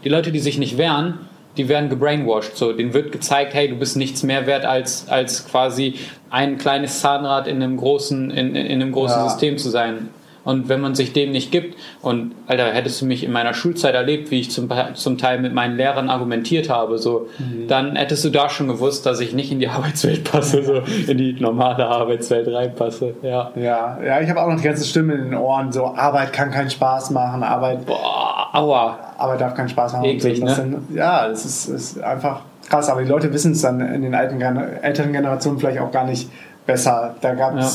[0.05, 1.15] Die Leute, die sich nicht wehren,
[1.59, 2.57] die werden gebrainwashed.
[2.57, 5.95] So, denen wird gezeigt, hey, du bist nichts mehr wert als, als quasi
[6.31, 9.29] ein kleines Zahnrad in einem großen, in, in einem großen Ja.
[9.29, 10.09] System zu sein.
[10.49, 13.95] Und wenn man sich dem nicht gibt, und Alter, hättest du mich in meiner Schulzeit
[13.95, 17.29] erlebt, wie ich zum, zum Teil mit meinen Lehrern argumentiert habe, so,
[17.69, 21.19] dann hättest du da schon gewusst, dass ich nicht in die Arbeitswelt passe, so in
[21.19, 23.13] die normale Arbeitswelt reinpasse.
[23.21, 23.51] Ja.
[23.57, 26.51] Ja, ja, ich habe auch noch die ganze Stimme in den Ohren, so Arbeit kann
[26.51, 28.99] keinen Spaß machen, Arbeit, Boah, aua.
[29.19, 30.07] Arbeit darf keinen Spaß machen.
[30.07, 30.47] Eklig, so.
[30.47, 30.55] Ne?
[30.55, 34.15] sind, ja, das ist, ist einfach krass, aber die Leute wissen es dann in den
[34.15, 36.31] alten, älteren Generationen vielleicht auch gar nicht
[36.65, 37.17] besser.
[37.21, 37.69] Da gab Ja.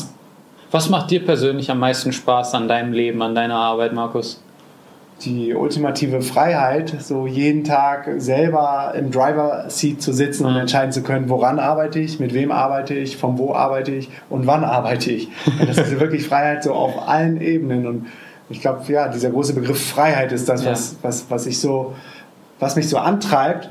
[0.73, 4.41] Was macht dir persönlich am meisten Spaß an deinem Leben, an deiner Arbeit, Markus?
[5.23, 10.61] die ultimative Freiheit, so jeden Tag selber im Driver-Seat zu sitzen und Mhm.
[10.61, 14.47] entscheiden zu können, woran arbeite ich, mit wem arbeite ich, von wo arbeite ich und
[14.47, 15.29] wann arbeite ich.
[15.61, 17.85] Und das ist wirklich Freiheit so auf allen Ebenen.
[17.87, 18.07] Und
[18.49, 20.71] ich glaube, ja, dieser große Begriff Freiheit ist das, Ja.
[20.71, 21.93] was, was, was ich so,
[22.59, 23.69] was mich so antreibt.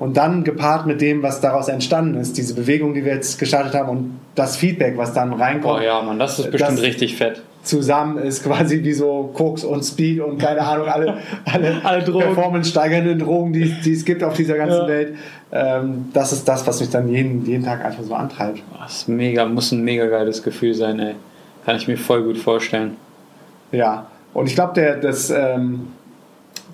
[0.00, 3.74] Und dann gepaart mit dem, was daraus entstanden ist, diese Bewegung, die wir jetzt gestartet
[3.74, 7.16] haben und das Feedback, was dann reinkommt Boah, ja, Mann, das ist bestimmt Das- richtig
[7.16, 7.42] fett.
[7.62, 12.24] zusammen ist quasi wie so Koks und Speed und keine Ahnung, alle, alle, Alle Drogen.
[12.24, 14.88] performance-steigernden Drogen, die, die es gibt auf dieser ganzen Ja.
[14.88, 15.14] Welt.
[15.52, 18.62] Ähm, das ist das, was mich dann jeden, jeden Tag einfach so antreibt.
[18.80, 21.14] Das ist mega, muss ein mega geiles Gefühl sein, ey.
[21.66, 22.96] Kann ich mir voll gut vorstellen.
[23.70, 25.88] Ja, und ich glaube, das, ähm,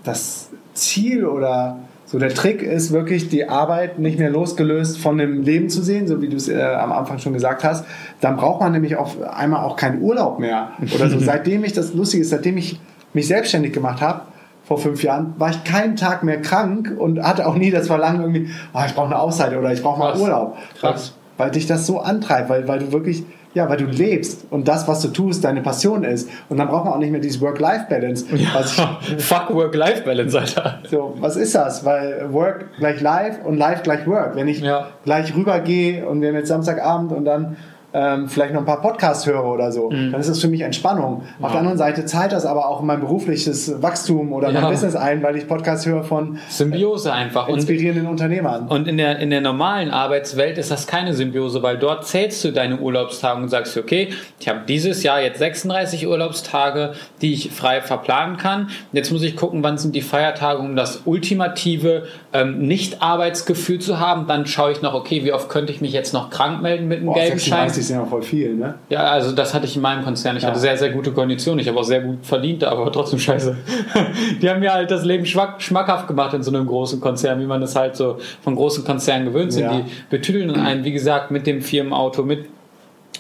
[0.05, 5.42] das Ziel oder so der Trick ist wirklich, die Arbeit nicht mehr losgelöst von dem
[5.42, 7.85] Leben zu sehen, so wie du es äh, am Anfang schon gesagt hast.
[8.21, 10.71] Dann braucht man nämlich auf einmal auch keinen Urlaub mehr.
[10.95, 11.19] Oder so.
[11.21, 12.79] seitdem ich, das Lustige ist, seitdem ich
[13.12, 14.23] mich selbstständig gemacht habe,
[14.62, 18.21] vor fünf Jahren, war ich keinen Tag mehr krank und hatte auch nie das Verlangen
[18.21, 20.16] irgendwie, ah, ich brauche eine Auszeit oder ich brauche mal.
[20.16, 20.57] Urlaub.
[20.79, 21.14] Krass.
[21.37, 23.25] Weil, weil dich das so antreibt, weil, weil du wirklich,
[23.57, 26.29] ja, weil du lebst und das, was du tust, deine Passion ist.
[26.51, 28.27] Und dann braucht man auch nicht mehr dieses Work-Life-Balance.
[28.53, 30.79] Was ich, Fuck Work-Life-Balance, Alter.
[30.90, 31.85] so, was ist das?
[31.85, 34.37] Weil Work gleich Life und Life gleich Work.
[34.37, 34.88] Wenn ich Ja.
[35.05, 37.57] gleich rübergehe und wir haben jetzt Samstagabend und dann
[37.92, 40.12] ähm, vielleicht noch ein paar Podcasts höre oder so, Mhm.
[40.12, 41.22] dann ist das für mich Entspannung.
[41.40, 44.61] Auf der anderen Seite zahlt das aber auch in mein berufliches Wachstum oder Ja.
[44.61, 47.49] mein Business ein, weil ich Podcasts höre von Symbiose einfach.
[47.49, 48.68] Und inspirierenden Unternehmern.
[48.68, 52.53] Und in der, in der normalen Arbeitswelt ist das keine Symbiose, weil dort zählst du
[52.53, 54.09] deine Urlaubstage und sagst, okay,
[54.40, 58.68] ich habe dieses Jahr jetzt 36 Urlaubstage, die ich frei verplanen kann.
[58.92, 62.05] Jetzt muss ich gucken, wann sind die Feiertage, um das ultimative
[62.40, 64.27] ähm, Nicht-Arbeitsgefühl zu haben.
[64.27, 66.99] Dann schaue ich noch, okay, wie oft könnte ich mich jetzt noch krank melden mit
[66.99, 67.68] einem Boah, gelben Schein.
[67.70, 68.75] 36 sind ja voll viel, ne?
[68.88, 70.37] Ja, also das hatte ich in meinem Konzern.
[70.37, 70.51] Ich Ja.
[70.51, 71.61] hatte sehr, sehr gute Konditionen.
[71.61, 73.57] Ich habe auch sehr gut verdient, aber trotzdem scheiße.
[74.42, 77.46] Die haben mir halt das Leben schmack, schmackhaft gemacht in so einem großen Konzern, wie
[77.46, 79.64] man das halt so von großen Konzernen gewöhnt sind.
[79.64, 79.79] Ja.
[79.79, 82.46] Die betüdeln einen, wie gesagt, mit dem Firmenauto, mit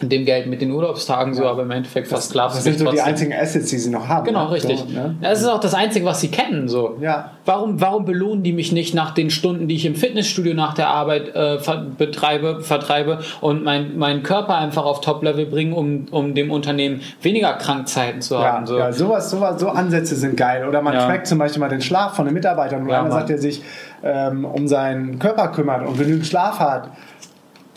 [0.02, 3.00] dem Geld, mit den Urlaubstagen so, aber im Endeffekt Das du sind dich so die
[3.00, 4.24] einzigen Assets, die sie noch haben.
[4.26, 4.52] Genau, ne?
[4.52, 4.78] richtig.
[4.80, 5.16] So, ne?
[5.20, 6.68] Das ist auch das Einzige, was sie kennen.
[6.68, 6.96] So.
[7.00, 7.32] Ja.
[7.44, 10.88] Warum, warum belohnen die mich nicht nach den Stunden, die ich im Fitnessstudio nach der
[10.88, 16.34] Arbeit äh, ver betreibe, vertreibe und mein, meinen Körper einfach auf Top-Level bringen, um, um
[16.34, 18.66] dem Unternehmen weniger Krankzeiten zu Ja, haben?
[18.66, 18.78] So.
[18.78, 20.66] ja sowas, sowas, so Ansätze sind geil.
[20.68, 21.06] Oder man Ja.
[21.06, 23.62] trackt zum Beispiel mal den Schlaf von den Mitarbeitern und Ja, einer sagt, der sich
[24.02, 26.90] ähm, um seinen Körper kümmert und genügend Schlaf hat,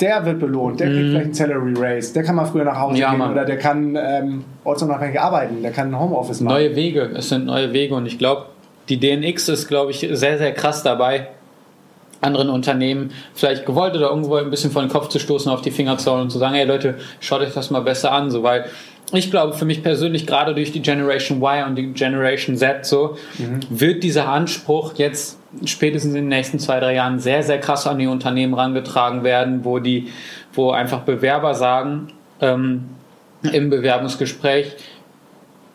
[0.01, 0.79] der wird belohnt.
[0.79, 2.13] Der kriegt vielleicht einen Salary Raise.
[2.13, 2.99] Der kann mal früher nach Hause Mhm.
[3.01, 3.31] Ja, gehen Mann.
[3.31, 5.61] oder der kann ähm, ortsunabhängig arbeiten.
[5.61, 6.55] Der kann ein Homeoffice machen.
[6.55, 8.45] Neue Wege, es sind neue Wege und ich glaube,
[8.89, 11.27] die DNX ist, glaube ich, sehr, sehr krass dabei,
[12.21, 15.71] anderen Unternehmen vielleicht gewollt oder irgendwo ein bisschen vor den Kopf zu stoßen, auf die
[15.71, 18.43] Finger zu hauen und zu sagen, hey Leute, schaut euch das mal besser an, so,
[18.43, 18.65] weil
[19.13, 23.17] ich glaube, für mich persönlich, gerade durch die Generation Y und die Generation Z, so,
[23.69, 27.97] wird dieser Anspruch jetzt spätestens in den nächsten zwei, drei Jahren sehr, sehr krass an
[27.97, 30.09] die Unternehmen rangetragen werden, wo die,
[30.53, 32.85] wo einfach Bewerber sagen, ähm,
[33.41, 34.75] im Bewerbungsgespräch,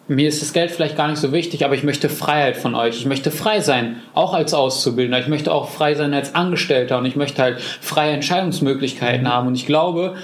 [0.06, 2.96] mir ist das Geld vielleicht gar nicht so wichtig, aber ich möchte Freiheit von euch.
[2.98, 5.18] Ich möchte frei sein, auch als Auszubildender.
[5.18, 9.48] Ich möchte auch frei sein als Angestellter und ich möchte halt freie Entscheidungsmöglichkeiten haben.
[9.48, 10.16] Und ich glaube,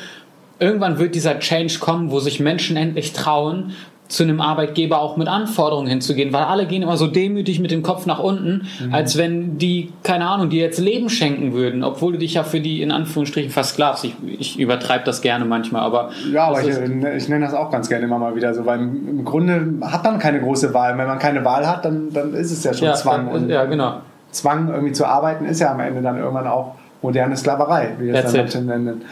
[0.61, 3.73] irgendwann wird dieser Change kommen, wo sich Menschen endlich trauen,
[4.11, 7.83] zu einem Arbeitgeber auch mit Anforderungen hinzugehen, weil alle gehen immer so demütig mit dem
[7.83, 8.92] Kopf nach unten, mhm.
[8.92, 12.61] als wenn die, keine Ahnung, dir jetzt Leben schenken würden, obwohl du dich ja für
[12.61, 14.05] die in Anführungsstrichen versklavst.
[14.05, 16.11] Ich, ich übertreibe das gerne manchmal, aber.
[16.33, 19.25] Ja, aber ich, ich, nenne das auch ganz gerne immer mal wieder so, weil im
[19.25, 20.99] Grunde hat man keine große Wahl.
[20.99, 23.49] Wenn man keine Wahl hat, dann, dann ist es ja schon ja, Zwang.
[23.49, 24.01] Ja, genau.
[24.33, 28.14] Zwang irgendwie zu arbeiten ist ja am Ende dann irgendwann auch moderne Sklaverei, wie wir
[28.14, 29.02] es dann nennen.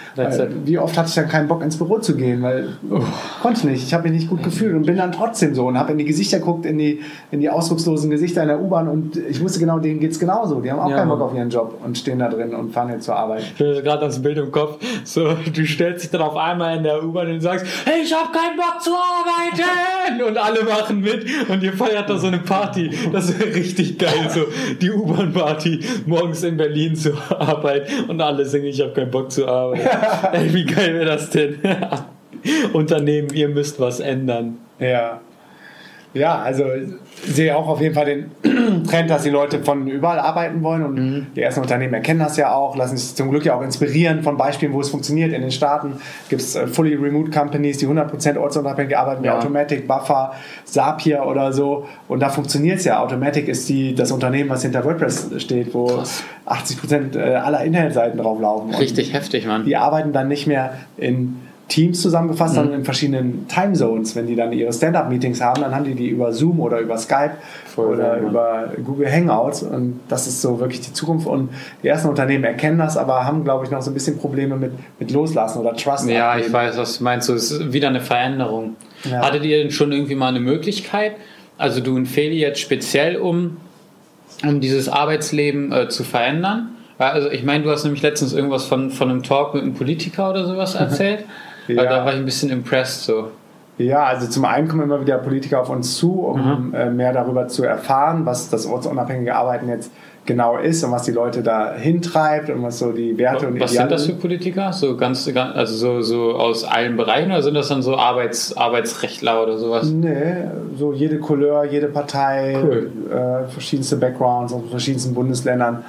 [0.64, 3.01] Wie oft hatte ich dann keinen Bock ins Büro zu gehen, weil oh,
[3.40, 3.83] konnte nicht.
[3.83, 6.05] Ich habe mich nicht gut gefühlt und bin dann trotzdem so und habe in die
[6.05, 9.79] Gesichter geguckt, in die, in die ausdruckslosen Gesichter in der U-Bahn und ich wusste genau,
[9.79, 10.61] denen geht es genauso.
[10.61, 12.90] Die haben auch ja, keinen Bock auf ihren Job und stehen da drin und fahren
[12.90, 13.44] jetzt zur Arbeit.
[13.57, 14.79] Ich habe gerade das Bild im Kopf.
[15.05, 18.31] So, du stellst dich dann auf einmal in der U-Bahn und sagst, hey, ich habe
[18.33, 22.90] keinen Bock zu arbeiten und alle machen mit und ihr feiert da so eine Party.
[23.12, 24.40] Das ist richtig geil, so
[24.81, 29.31] die U-Bahn-Party morgens in Berlin zur Arbeit Arbeit und alle singen, ich habe keinen Bock
[29.31, 29.88] zu arbeiten.
[30.33, 31.59] Ey, wie geil wäre das denn?
[32.73, 34.59] Unternehmen, ihr müsst was ändern.
[34.79, 35.21] Ja.
[36.14, 40.18] Ja, also ich sehe auch auf jeden Fall den Trend, dass die Leute von überall
[40.18, 41.27] arbeiten wollen und mhm.
[41.37, 44.37] die ersten Unternehmen erkennen das ja auch, lassen sich zum Glück ja auch inspirieren von
[44.37, 45.33] Beispielen, wo es funktioniert.
[45.33, 45.94] In den Staaten
[46.29, 49.37] gibt es äh, fully remote Companies, die 100% ortsunabhängig arbeiten, wie ja.
[49.37, 50.33] Automatic, Buffer,
[50.64, 53.03] Zapier oder so und da funktioniert es ja.
[53.03, 56.25] Automatic ist die, das Unternehmen, was hinter WordPress steht, wo Krass.
[56.47, 58.75] 80% äh, aller Internetseiten drauf laufen.
[58.75, 59.64] Richtig heftig, Mann.
[59.64, 61.37] Die arbeiten dann nicht mehr in
[61.69, 62.57] Teams zusammengefasst, mhm.
[62.57, 64.17] dann in verschiedenen Timezones.
[64.17, 67.33] Wenn die dann ihre Stand-up-Meetings haben, dann haben die die über Zoom oder über Skype
[67.67, 69.63] Voll oder sein, über Google Hangouts.
[69.63, 71.27] Und das ist so wirklich die Zukunft.
[71.27, 71.51] Und
[71.83, 74.73] die ersten Unternehmen erkennen das, aber haben, glaube ich, noch so ein bisschen Probleme mit,
[74.99, 76.09] mit Loslassen oder Trust.
[76.09, 76.47] Ja, abgeben.
[76.47, 77.29] ich weiß, was du meinst.
[77.29, 78.77] Es ist wieder eine Veränderung.
[79.05, 79.21] Ja.
[79.21, 81.17] Hattet ihr denn schon irgendwie mal eine Möglichkeit?
[81.59, 83.59] Also du und Feli jetzt speziell, um,
[84.43, 86.71] um dieses Arbeitsleben äh, zu verändern?
[86.97, 90.31] Also ich meine, du hast nämlich letztens irgendwas von, von einem Talk mit einem Politiker
[90.31, 91.25] oder sowas erzählt.
[91.69, 91.85] Ja.
[91.85, 93.31] da war ich ein bisschen impressed so.
[93.79, 96.97] Ja, also zum einen kommen immer wieder Politiker auf uns zu, um mhm.
[96.97, 99.93] mehr darüber zu erfahren, was das ortsunabhängige Arbeiten jetzt
[100.29, 103.73] genau ist und was die Leute da hintreibt und was so die Werte und Was
[103.73, 104.73] Ideale sind das für Politiker?
[104.73, 109.43] So ganz, also so, so aus allen Bereichen oder sind das dann so Arbeits, Arbeitsrechtler
[109.43, 109.91] oder sowas?
[109.91, 110.35] Nee,
[110.77, 112.91] so jede Couleur, jede Partei, cool.
[113.11, 115.83] äh, verschiedenste Backgrounds aus verschiedensten Bundesländern.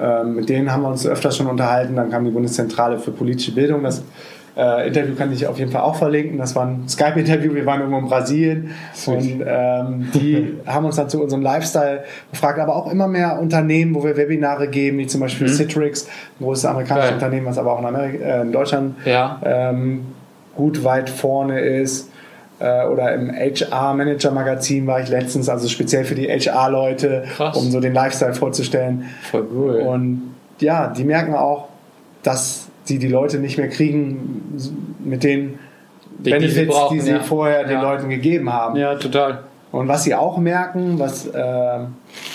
[0.00, 1.94] Ähm, mit denen haben wir uns öfters schon unterhalten.
[1.96, 3.82] Dann kam die Bundeszentrale für politische Bildung.
[3.82, 4.02] Das
[4.56, 6.38] äh, Interview kann ich auf jeden Fall auch verlinken.
[6.38, 7.54] Das war ein Skype-Interview.
[7.54, 8.70] Wir waren irgendwo in Brasilien
[9.06, 13.94] und ähm, die haben uns dann zu unserem Lifestyle befragt, aber auch immer mehr Unternehmen,
[13.94, 15.52] wo wir Webinare geben, wie zum Beispiel mhm.
[15.52, 17.14] Citrix, ein großes amerikanisches Geil.
[17.14, 19.40] Unternehmen, was aber auch in, Amerika, äh, in Deutschland ja.
[19.44, 20.06] ähm,
[20.54, 22.10] gut weit vorne ist
[22.62, 27.94] äh, oder im HR-Manager-Magazin war ich letztens, also speziell für die HR-Leute, um so den
[27.94, 29.06] Lifestyle vorzustellen.
[29.30, 29.74] Voll cool.
[29.80, 31.68] Und ja, die merken auch,
[32.22, 34.58] dass sie die Leute nicht mehr kriegen
[35.04, 35.58] mit den
[36.18, 37.20] die, Benefits, die sie, brauchen, die sie ja.
[37.20, 38.76] vorher den Leuten gegeben haben.
[38.76, 39.44] Ja, total.
[39.70, 41.78] Und was sie auch merken, was, äh,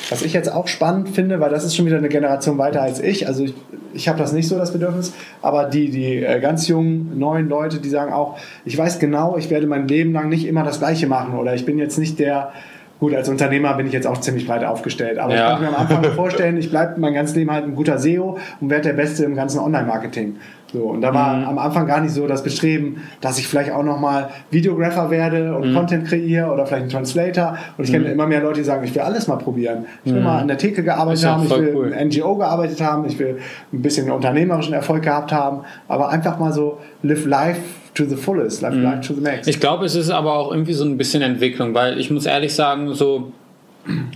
[0.10, 3.00] was ich jetzt auch spannend finde, weil das ist schon wieder eine Generation weiter als
[3.00, 3.54] ich, also ich,
[3.93, 7.78] ich habe das nicht so, das Bedürfnis, aber die, die äh, ganz jungen, neuen Leute,
[7.78, 11.06] die sagen auch, ich weiß genau, ich werde mein Leben lang nicht immer das Gleiche
[11.06, 12.54] machen oder ich bin jetzt nicht der,
[13.00, 15.20] Gut, als Unternehmer bin ich jetzt auch ziemlich breit aufgestellt.
[15.20, 15.46] Aber ja.
[15.46, 18.40] ich kann mir am Anfang vorstellen, ich bleibe mein ganzes Leben halt ein guter SEO
[18.60, 20.38] und werde der Beste im ganzen Online-Marketing.
[20.73, 21.45] So, und da war mhm.
[21.45, 25.69] am Anfang gar nicht so das Bestreben, dass ich vielleicht auch nochmal Videographer werde und
[25.69, 25.75] mhm.
[25.75, 27.58] Content kreiere oder vielleicht ein Translator.
[27.77, 27.93] Und ich mhm.
[27.93, 29.86] kenne immer mehr Leute, die sagen, ich will alles mal probieren.
[30.03, 30.25] Ich will mhm.
[30.25, 31.91] mal an der Theke gearbeitet haben, ich will cool.
[31.97, 33.38] in NGO gearbeitet haben, ich will
[33.71, 37.62] ein bisschen unternehmerischen Erfolg gehabt haben, aber einfach mal so live life
[37.93, 38.84] to the fullest, live, mhm.
[38.84, 39.47] life to the max.
[39.47, 42.53] Ich glaube, es ist aber auch irgendwie so ein bisschen Entwicklung, weil ich muss ehrlich
[42.53, 43.32] sagen, so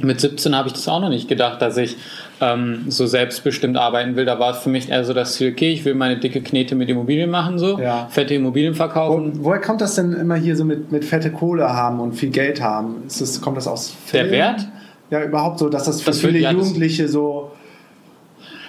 [0.01, 1.97] mit 17 habe ich das auch noch nicht gedacht, dass ich
[2.39, 4.25] ähm, so selbstbestimmt arbeiten will.
[4.25, 6.75] Da war es für mich eher so das Ziel, okay, ich will meine dicke Knete
[6.75, 8.07] mit Immobilien machen, so ja.
[8.10, 9.34] fette Immobilien verkaufen.
[9.39, 12.29] Wo, woher kommt das denn immer hier so mit, mit fette Kohle haben und viel
[12.29, 13.03] Geld haben?
[13.05, 14.25] Das, kommt das aus Film?
[14.25, 14.67] Der Wert?
[15.10, 17.51] Ja, überhaupt so, dass das für das viele wird, ja, Jugendliche so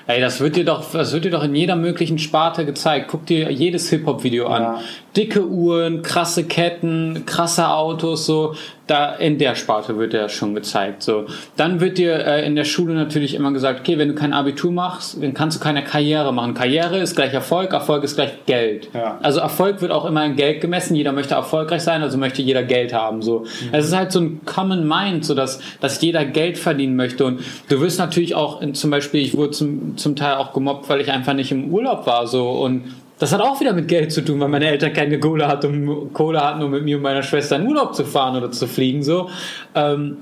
[0.06, 3.06] Ey, das wird dir doch, das wird dir doch in jeder möglichen Sparte gezeigt.
[3.08, 4.62] Guck dir jedes Hip-Hop-Video an.
[4.62, 4.80] Ja.
[5.16, 8.54] Dicke Uhren, krasse Ketten, krasse Autos, so
[8.86, 11.02] da in der Sparte wird der schon gezeigt.
[11.02, 14.32] So, dann wird dir äh, in der Schule natürlich immer gesagt, okay, wenn du kein
[14.32, 16.54] Abitur machst, dann kannst du keine Karriere machen.
[16.54, 18.88] Karriere ist gleich Erfolg, Erfolg ist gleich Geld.
[18.92, 19.18] Ja.
[19.22, 20.96] Also Erfolg wird auch immer in Geld gemessen.
[20.96, 23.22] Jeder möchte erfolgreich sein, also möchte jeder Geld haben.
[23.22, 23.68] So, mhm.
[23.72, 27.24] es ist halt so ein Common Mind, so dass dass jeder Geld verdienen möchte.
[27.24, 30.88] Und du wirst natürlich auch, in, zum Beispiel, ich wurde zum zum Teil auch gemobbt,
[30.88, 32.26] weil ich einfach nicht im Urlaub war.
[32.26, 32.84] So und
[33.22, 36.12] das hat auch wieder mit Geld zu tun, weil meine Eltern keine Kohle hatten, um,
[36.12, 39.04] Kohle hatten, um mit mir und meiner Schwester in Urlaub zu fahren oder zu fliegen.
[39.04, 39.30] So.
[39.76, 40.16] Ähm,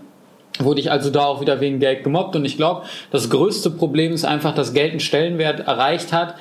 [0.59, 2.37] wurde ich also da auch wieder wegen Geld gemobbt.
[2.37, 6.35] Und ich glaube, das größte Problem ist einfach, dass Geld einen Stellenwert erreicht hat,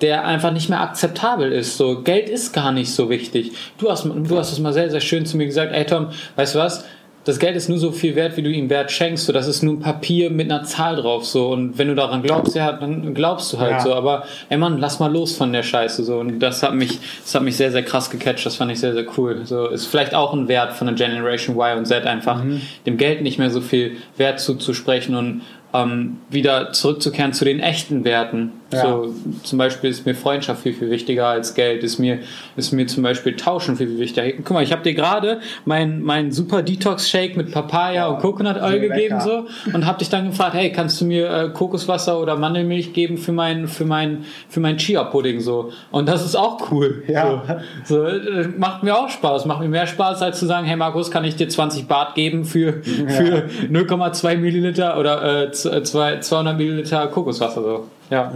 [0.00, 1.76] der einfach nicht mehr akzeptabel ist.
[1.76, 3.52] So, Geld ist gar nicht so wichtig.
[3.76, 6.54] Du hast, du hast es mal sehr, sehr schön zu mir gesagt, ey Tom, weißt
[6.54, 6.86] du was?
[7.26, 9.26] Das Geld ist nur so viel wert, wie du ihm Wert schenkst.
[9.26, 11.26] So, das ist nur ein Papier mit einer Zahl drauf.
[11.26, 13.80] So, und wenn du daran glaubst, ja, dann glaubst du halt Ja.
[13.80, 13.94] so.
[13.94, 16.04] Aber ey Mann, lass mal los von der Scheiße.
[16.04, 18.46] So, und das hat mich, das hat mich sehr, sehr krass gecatcht.
[18.46, 19.40] Das fand ich sehr, sehr cool.
[19.44, 22.60] So, ist vielleicht auch ein Wert von der Generation Y und Z einfach, Mhm.
[22.86, 28.04] dem Geld nicht mehr so viel Wert zuzusprechen und ähm, wieder zurückzukehren zu den echten
[28.04, 28.52] Werten.
[28.72, 28.82] Ja.
[28.82, 31.84] So, zum Beispiel ist mir Freundschaft viel, viel wichtiger als Geld.
[31.84, 32.18] Ist mir,
[32.56, 34.32] ist mir zum Beispiel Tauschen viel, viel wichtiger.
[34.38, 38.80] Guck mal, ich habe dir gerade mein, mein super Detox-Shake mit Papaya und Coconut Oil
[38.80, 42.92] gegeben so und habe dich dann gefragt, hey, kannst du mir äh, Kokoswasser oder Mandelmilch
[42.92, 45.70] geben für mein, für mein, für mein Chia-Pudding so?
[45.92, 47.04] Und das ist auch cool.
[47.06, 47.60] Ja.
[47.84, 49.44] So, so äh, macht mir auch Spaß.
[49.46, 52.44] Macht mir mehr Spaß, als zu sagen, hey Markus, kann ich dir 20 Bart geben
[52.44, 57.86] für, für 0,2 Milliliter oder äh, zwei- 200 Milliliter Kokoswasser so.
[58.10, 58.32] Ja.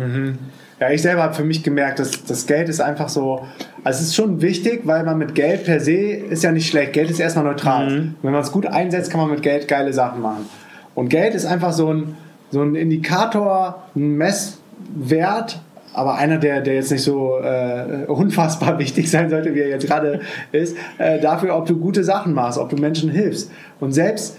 [0.80, 3.46] Ja, ich selber habe für mich gemerkt, dass das Geld ist einfach so,
[3.84, 6.94] also es ist schon wichtig, weil man mit Geld per se ist ja nicht schlecht.
[6.94, 8.12] Geld ist erstmal neutral.
[8.22, 10.46] Wenn man es gut einsetzt, kann man mit Geld geile Sachen machen.
[10.94, 12.16] Und Geld ist einfach so ein,
[12.50, 15.60] so ein Indikator, ein Messwert,
[15.92, 19.86] aber einer, der, der jetzt nicht so äh, unfassbar wichtig sein sollte, wie er jetzt
[19.86, 20.20] gerade
[20.52, 23.50] ist, äh, dafür, ob du gute Sachen machst, ob du Menschen hilfst.
[23.80, 24.38] Und selbst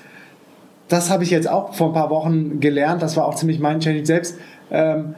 [0.92, 3.80] das habe ich jetzt auch vor ein paar Wochen gelernt, das war auch ziemlich mein
[3.80, 4.38] Change selbst.
[4.72, 5.16] Ähm,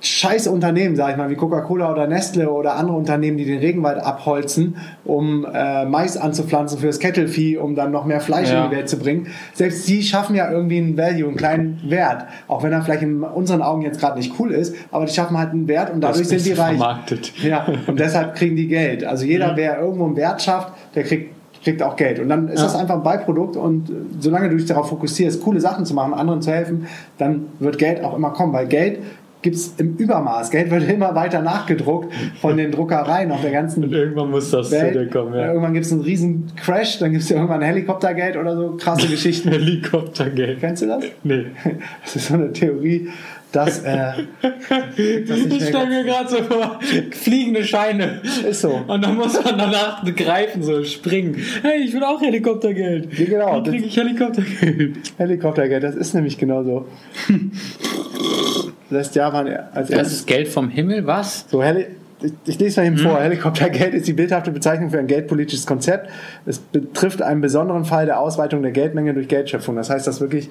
[0.00, 3.98] scheiß Unternehmen, sag ich mal, wie Coca-Cola oder Nestle oder andere Unternehmen, die den Regenwald
[3.98, 8.62] abholzen, um äh, Mais anzupflanzen für das Kettelvieh, um dann noch mehr Fleisch Ja.
[8.64, 9.26] in die Welt zu bringen.
[9.54, 12.26] Selbst die schaffen ja irgendwie einen Value, einen kleinen Wert.
[12.46, 15.36] Auch wenn er vielleicht in unseren Augen jetzt gerade nicht cool ist, aber die schaffen
[15.36, 16.76] halt einen Wert und dadurch sind die reich.
[16.76, 17.32] vermarktet.
[17.42, 19.04] Ja, und deshalb kriegen die Geld.
[19.04, 21.34] Also jeder, wer irgendwo einen Wert schafft, der kriegt,
[21.68, 22.18] kriegt auch Geld.
[22.18, 22.64] Und dann ist Ja.
[22.66, 26.14] das einfach ein Beiprodukt und äh, solange du dich darauf fokussierst, coole Sachen zu machen,
[26.14, 26.86] anderen zu helfen,
[27.18, 28.98] dann wird Geld auch immer kommen, weil Geld
[29.40, 30.50] gibt es im Übermaß.
[30.50, 34.70] Geld wird immer weiter nachgedruckt von den Druckereien auf der ganzen Und irgendwann muss das
[34.72, 34.94] Welt.
[34.94, 35.46] zu dir kommen, ja.
[35.46, 39.06] Irgendwann gibt es einen riesen Crash, dann gibt es ja irgendwann Helikoptergeld oder so, krasse
[39.10, 39.50] Geschichten.
[39.50, 40.58] Helikoptergeld.
[40.60, 41.04] Kennst du das?
[41.22, 41.46] Nee.
[42.02, 43.08] Das ist so eine Theorie,
[43.52, 46.80] dass äh, das nicht Ich stelle mir gerade so vor,
[47.12, 48.20] fliegende Scheine.
[48.48, 48.82] Ist so.
[48.86, 51.36] Und dann muss man danach greifen, so springen.
[51.62, 53.18] Hey, ich will auch Helikoptergeld.
[53.18, 53.64] Ja, genau.
[53.64, 54.96] Wie kriege ich Helikoptergeld?
[55.16, 56.86] Helikoptergeld, das ist nämlich genauso.
[58.90, 61.46] Lässt Japan als Das ist Geld vom Himmel, was?
[61.50, 61.86] So, Heli
[62.20, 63.20] ich, ich lese mal eben vor.
[63.20, 66.10] Helikoptergeld ist die bildhafte Bezeichnung für ein geldpolitisches Konzept.
[66.46, 69.76] Es betrifft einen besonderen Fall der Ausweitung der Geldmenge durch Geldschöpfung.
[69.76, 70.50] Das heißt, dass wirklich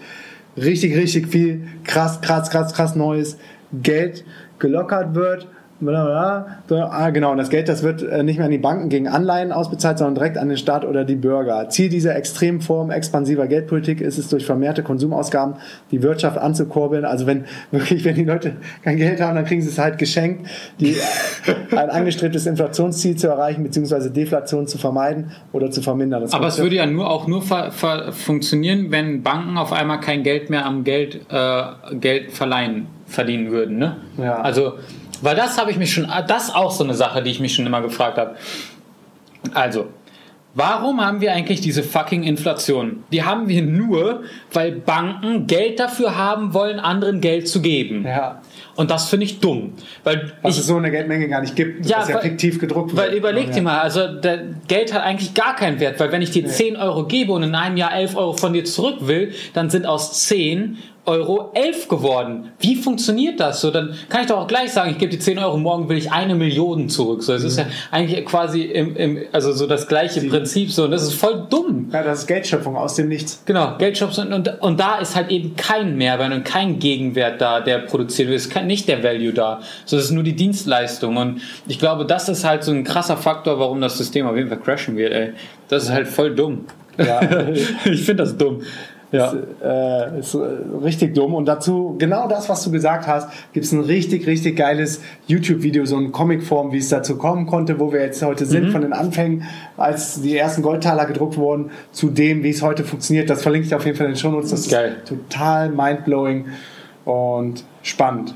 [0.57, 3.37] richtig, richtig viel krass, krass, krass, krass neues
[3.71, 4.25] Geld
[4.59, 5.47] gelockert wird.
[5.79, 6.59] Blablabla.
[6.67, 7.31] So, Ah, genau.
[7.31, 10.15] Und das Geld, das wird äh, nicht mehr an die Banken gegen Anleihen ausbezahlt, sondern
[10.15, 11.69] direkt an den Staat oder die Bürger.
[11.69, 15.55] Ziel dieser extremen Form expansiver Geldpolitik ist es, durch vermehrte Konsumausgaben
[15.91, 17.05] die Wirtschaft anzukurbeln.
[17.05, 20.47] Also wenn wirklich, wenn die Leute kein Geld haben, dann kriegen sie es halt geschenkt,
[20.79, 20.95] die,
[21.71, 26.21] ein angestrebtes Inflationsziel zu erreichen, beziehungsweise Deflation zu vermeiden oder zu vermindern.
[26.21, 30.49] Das Aber es würde ja nur auch nur funktionieren, wenn Banken auf einmal kein Geld
[30.49, 31.61] mehr am Geld, äh,
[31.99, 33.77] Geld verleihen verdienen würden.
[33.77, 33.97] Ne?
[34.17, 34.41] Ja.
[34.41, 34.73] Also,
[35.21, 37.53] weil das habe ich mich schon, das ist auch so eine Sache, die ich mich
[37.55, 38.35] schon immer gefragt habe.
[39.53, 39.87] Also,
[40.55, 43.03] warum haben wir eigentlich diese fucking Inflation?
[43.11, 48.03] Die haben wir nur, weil Banken Geld dafür haben wollen, anderen Geld zu geben.
[48.05, 48.41] Ja.
[48.75, 49.73] Und das finde ich dumm.
[50.03, 52.59] Weil Was ich, es so eine Geldmenge gar nicht gibt, Ja, das ja weil- fiktiv
[52.59, 53.07] gedruckt wird.
[53.09, 56.29] weil überleg dir mal, also der Geld hat eigentlich gar keinen Wert, weil wenn ich
[56.31, 59.69] dir 10 Euro gebe und in einem Jahr 11 Euro von dir zurück will, dann
[59.71, 60.77] sind aus 10
[61.07, 62.51] Euro 11 geworden.
[62.59, 63.61] Wie funktioniert das?
[63.61, 65.97] So, dann kann ich doch auch gleich sagen, ich gebe dir 10 Euro, morgen will
[65.97, 67.23] ich eine Million zurück.
[67.23, 70.91] So, es ist ja eigentlich quasi im, im, also so das gleiche Prinzip so und
[70.91, 71.89] das ist voll dumm.
[71.93, 73.43] Ja, das ist Geldschöpfung aus dem Nichts.
[73.45, 77.61] Genau, Geldshops und, und, und da ist halt eben kein Mehrwert und kein Gegenwert da,
[77.61, 78.37] der produziert wird.
[78.37, 79.61] Es ist kein, nicht der Value da.
[79.85, 81.17] So, es ist nur die Dienstleistung.
[81.17, 84.49] Und ich glaube, das ist halt so ein krasser Faktor, warum das System auf jeden
[84.49, 85.33] Fall crashen wird, ey.
[85.69, 86.65] Das ist halt voll dumm.
[86.97, 87.21] Ja.
[87.85, 88.61] ich finde das dumm.
[89.11, 89.33] Ja.
[89.63, 90.39] äh, ist äh,
[90.83, 91.33] richtig dumm.
[91.33, 95.85] Und dazu, genau das, was du gesagt hast, gibt es ein richtig, richtig geiles YouTube-Video,
[95.85, 98.49] so in Comicform, wie es dazu kommen konnte, wo wir jetzt heute Mhm.
[98.49, 99.43] sind, von den Anfängen,
[99.77, 103.29] als die ersten Goldtaler gedruckt wurden, zu dem, wie es heute funktioniert.
[103.29, 104.51] Das verlinke ich auf jeden Fall in den Shownotes.
[104.51, 104.97] Das Geil.
[105.03, 106.45] ist total mindblowing
[107.05, 108.35] und spannend.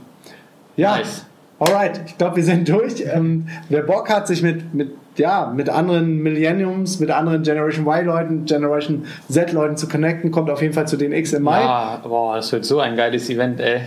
[0.77, 1.25] Ja, Nice.
[1.59, 1.99] alright.
[2.05, 3.03] Ich glaube, wir sind durch.
[3.13, 8.45] Ähm, wer Bock hat, sich mit, mit, ja, mit anderen Millenniums, mit anderen Generation Y-Leuten,
[8.45, 11.61] Generation Z-Leuten zu connecten, kommt auf jeden Fall zu den X im Mai.
[11.61, 13.81] Ah, boah, das wird so ein geiles Event, ey.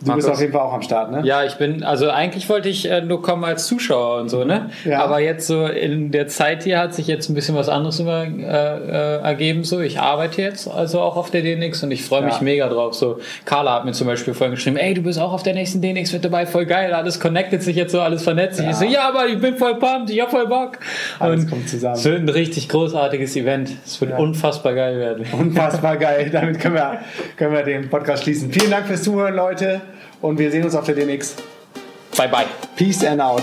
[0.00, 0.24] Du Markus?
[0.24, 1.22] bist auf jeden Fall auch am Start, ne?
[1.24, 4.70] Ja, ich bin, also eigentlich wollte ich äh, nur kommen als Zuschauer und so, ne?
[4.84, 5.02] Ja.
[5.04, 8.24] Aber jetzt so in der Zeit hier hat sich jetzt ein bisschen was anderes immer,
[8.24, 9.80] äh, äh, ergeben, so.
[9.80, 12.42] Ich arbeite jetzt also auch auf der DNX und ich freue mich ja.
[12.42, 12.94] mega drauf.
[12.94, 15.80] So, Carla hat mir zum Beispiel vorhin geschrieben, ey, du bist auch auf der nächsten
[15.80, 18.66] DNX mit dabei, voll geil, alles connectet sich jetzt so, alles vernetzt sich.
[18.66, 18.72] Ja.
[18.72, 20.78] Ich so, ja, aber ich bin voll pumped, ich hab voll Bock.
[21.20, 21.94] Alles und kommt zusammen.
[21.94, 23.70] Es wird ein richtig großartiges Event.
[23.86, 25.24] Es wird unfassbar geil werden.
[25.32, 26.30] Unfassbar geil.
[26.32, 26.98] Damit können wir,
[27.36, 28.52] können wir den Podcast schließen.
[28.52, 29.80] Vielen Dank fürs Zuhören, Leute
[30.24, 31.36] und wir sehen uns auf der DNX.
[32.16, 32.46] Bye bye.
[32.76, 33.42] Peace and out.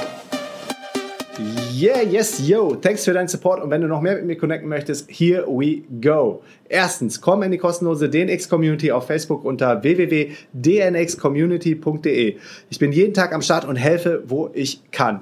[1.71, 2.73] Yeah, yes, yo.
[2.75, 3.61] Thanks für deinen Support.
[3.63, 6.41] Und wenn du noch mehr mit mir connecten möchtest, here we go.
[6.69, 12.37] Erstens, komm in die kostenlose DNX Community auf Facebook unter www.dnxcommunity.de.
[12.69, 15.21] Ich bin jeden Tag am Start und helfe, wo ich kann.